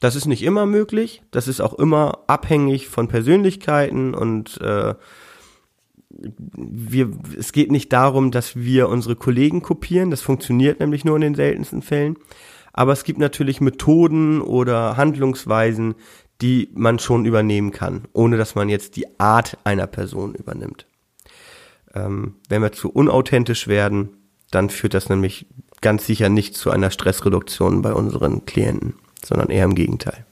Das 0.00 0.16
ist 0.16 0.26
nicht 0.26 0.42
immer 0.42 0.64
möglich, 0.64 1.22
das 1.30 1.48
ist 1.48 1.60
auch 1.60 1.74
immer 1.74 2.20
abhängig 2.26 2.88
von 2.88 3.08
Persönlichkeiten 3.08 4.14
und 4.14 4.60
äh, 4.60 4.94
wir, 6.10 7.10
es 7.38 7.52
geht 7.52 7.70
nicht 7.70 7.92
darum, 7.92 8.30
dass 8.30 8.56
wir 8.56 8.88
unsere 8.88 9.16
Kollegen 9.16 9.62
kopieren, 9.62 10.10
das 10.10 10.22
funktioniert 10.22 10.80
nämlich 10.80 11.04
nur 11.04 11.16
in 11.16 11.22
den 11.22 11.34
seltensten 11.34 11.82
Fällen. 11.82 12.16
Aber 12.72 12.92
es 12.92 13.04
gibt 13.04 13.18
natürlich 13.18 13.60
Methoden 13.60 14.40
oder 14.40 14.96
Handlungsweisen, 14.96 15.94
die 16.40 16.70
man 16.74 16.98
schon 16.98 17.24
übernehmen 17.24 17.72
kann, 17.72 18.06
ohne 18.12 18.36
dass 18.36 18.54
man 18.54 18.68
jetzt 18.68 18.96
die 18.96 19.18
Art 19.18 19.58
einer 19.64 19.86
Person 19.86 20.34
übernimmt. 20.34 20.86
Ähm, 21.94 22.36
wenn 22.48 22.62
wir 22.62 22.72
zu 22.72 22.90
unauthentisch 22.90 23.66
werden, 23.66 24.10
dann 24.50 24.70
führt 24.70 24.94
das 24.94 25.08
nämlich 25.08 25.46
ganz 25.80 26.06
sicher 26.06 26.28
nicht 26.28 26.56
zu 26.56 26.70
einer 26.70 26.90
Stressreduktion 26.90 27.82
bei 27.82 27.92
unseren 27.92 28.46
Klienten, 28.46 28.94
sondern 29.24 29.50
eher 29.50 29.64
im 29.64 29.74
Gegenteil. 29.74 30.24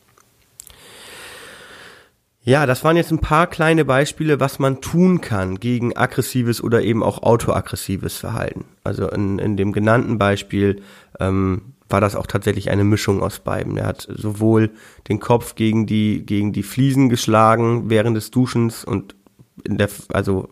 Ja, 2.46 2.64
das 2.64 2.84
waren 2.84 2.96
jetzt 2.96 3.10
ein 3.10 3.18
paar 3.18 3.48
kleine 3.48 3.84
Beispiele, 3.84 4.38
was 4.38 4.60
man 4.60 4.80
tun 4.80 5.20
kann 5.20 5.58
gegen 5.58 5.96
aggressives 5.96 6.62
oder 6.62 6.80
eben 6.80 7.02
auch 7.02 7.24
autoaggressives 7.24 8.18
Verhalten. 8.18 8.66
Also 8.84 9.10
in, 9.10 9.40
in 9.40 9.56
dem 9.56 9.72
genannten 9.72 10.16
Beispiel 10.16 10.80
ähm, 11.18 11.74
war 11.88 12.00
das 12.00 12.14
auch 12.14 12.28
tatsächlich 12.28 12.70
eine 12.70 12.84
Mischung 12.84 13.20
aus 13.20 13.40
beiden. 13.40 13.76
Er 13.76 13.86
hat 13.86 14.06
sowohl 14.08 14.70
den 15.08 15.18
Kopf 15.18 15.56
gegen 15.56 15.86
die, 15.86 16.24
gegen 16.24 16.52
die 16.52 16.62
Fliesen 16.62 17.08
geschlagen 17.08 17.90
während 17.90 18.16
des 18.16 18.30
Duschens 18.30 18.84
und 18.84 19.16
in 19.64 19.76
der, 19.76 19.88
also 20.12 20.48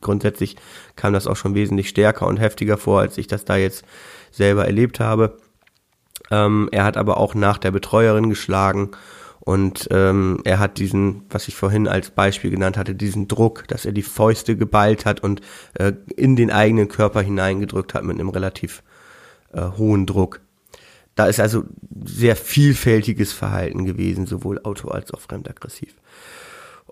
grundsätzlich 0.00 0.56
kam 0.96 1.12
das 1.12 1.28
auch 1.28 1.36
schon 1.36 1.54
wesentlich 1.54 1.88
stärker 1.88 2.26
und 2.26 2.38
heftiger 2.38 2.78
vor, 2.78 2.98
als 2.98 3.16
ich 3.16 3.28
das 3.28 3.44
da 3.44 3.56
jetzt 3.56 3.84
selber 4.32 4.66
erlebt 4.66 4.98
habe. 4.98 5.38
Ähm, 6.32 6.68
er 6.72 6.82
hat 6.82 6.96
aber 6.96 7.18
auch 7.18 7.36
nach 7.36 7.58
der 7.58 7.70
Betreuerin 7.70 8.28
geschlagen 8.28 8.90
und 9.40 9.88
ähm, 9.90 10.40
er 10.44 10.58
hat 10.58 10.78
diesen, 10.78 11.22
was 11.30 11.48
ich 11.48 11.54
vorhin 11.54 11.88
als 11.88 12.10
Beispiel 12.10 12.50
genannt 12.50 12.76
hatte, 12.76 12.94
diesen 12.94 13.28
Druck, 13.28 13.66
dass 13.68 13.84
er 13.84 13.92
die 13.92 14.02
Fäuste 14.02 14.56
geballt 14.56 15.04
hat 15.04 15.22
und 15.22 15.40
äh, 15.74 15.92
in 16.16 16.36
den 16.36 16.50
eigenen 16.50 16.88
Körper 16.88 17.22
hineingedrückt 17.22 17.94
hat 17.94 18.04
mit 18.04 18.18
einem 18.18 18.28
relativ 18.28 18.82
äh, 19.52 19.62
hohen 19.76 20.06
Druck. 20.06 20.40
Da 21.14 21.26
ist 21.26 21.40
also 21.40 21.64
sehr 22.04 22.36
vielfältiges 22.36 23.32
Verhalten 23.32 23.84
gewesen, 23.84 24.26
sowohl 24.26 24.60
auto- 24.62 24.88
als 24.88 25.12
auch 25.12 25.20
fremdaggressiv. 25.20 25.94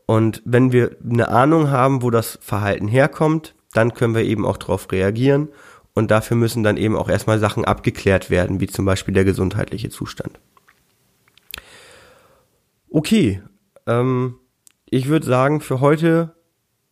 Und 0.06 0.42
wenn 0.44 0.72
wir 0.72 0.96
eine 1.09 1.28
Ahnung 1.28 1.70
haben, 1.70 2.02
wo 2.02 2.11
das 2.11 2.38
Verhalten 2.40 2.88
herkommt, 2.88 3.54
dann 3.72 3.92
können 3.92 4.14
wir 4.14 4.22
eben 4.22 4.46
auch 4.46 4.56
darauf 4.56 4.90
reagieren. 4.90 5.48
Und 5.94 6.11
dafür 6.11 6.37
müssen 6.37 6.62
dann 6.62 6.76
eben 6.76 6.96
auch 6.96 7.09
erstmal 7.09 7.38
Sachen 7.38 7.64
abgeklärt 7.64 8.30
werden, 8.30 8.61
wie 8.61 8.66
zum 8.66 8.85
Beispiel 8.85 9.14
der 9.14 9.24
gesundheitliche 9.24 9.90
Zustand. 9.90 10.38
Okay, 12.90 13.42
ähm, 13.87 14.37
ich 14.88 15.09
würde 15.09 15.27
sagen, 15.27 15.61
für 15.61 15.81
heute 15.81 16.37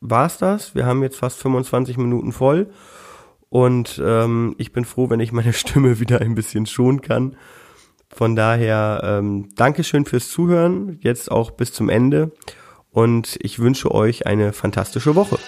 war's 0.01 0.39
das. 0.39 0.75
Wir 0.75 0.87
haben 0.87 1.03
jetzt 1.03 1.17
fast 1.17 1.41
25 1.41 1.97
Minuten 1.97 2.33
voll. 2.33 2.71
Und 3.49 4.03
ähm, 4.05 4.55
ich 4.59 4.73
bin 4.73 4.85
froh, 4.85 5.11
wenn 5.11 5.21
ich 5.21 5.33
meine 5.33 5.53
Stimme 5.55 6.01
wieder 6.01 6.21
ein 6.21 6.35
bisschen 6.35 6.67
schonen 6.67 7.01
kann. 7.01 7.37
Von 8.09 8.37
daher, 8.37 9.01
ähm, 9.05 9.49
Dankeschön 9.57 10.05
fürs 10.05 10.29
Zuhören, 10.29 10.99
jetzt 11.01 11.31
auch 11.31 11.53
bis 11.53 11.73
zum 11.73 11.89
Ende. 11.89 12.33
Und 12.91 13.37
ich 13.41 13.59
wünsche 13.59 13.91
euch 13.91 14.27
eine 14.27 14.53
fantastische 14.53 15.17
Woche. 15.17 15.39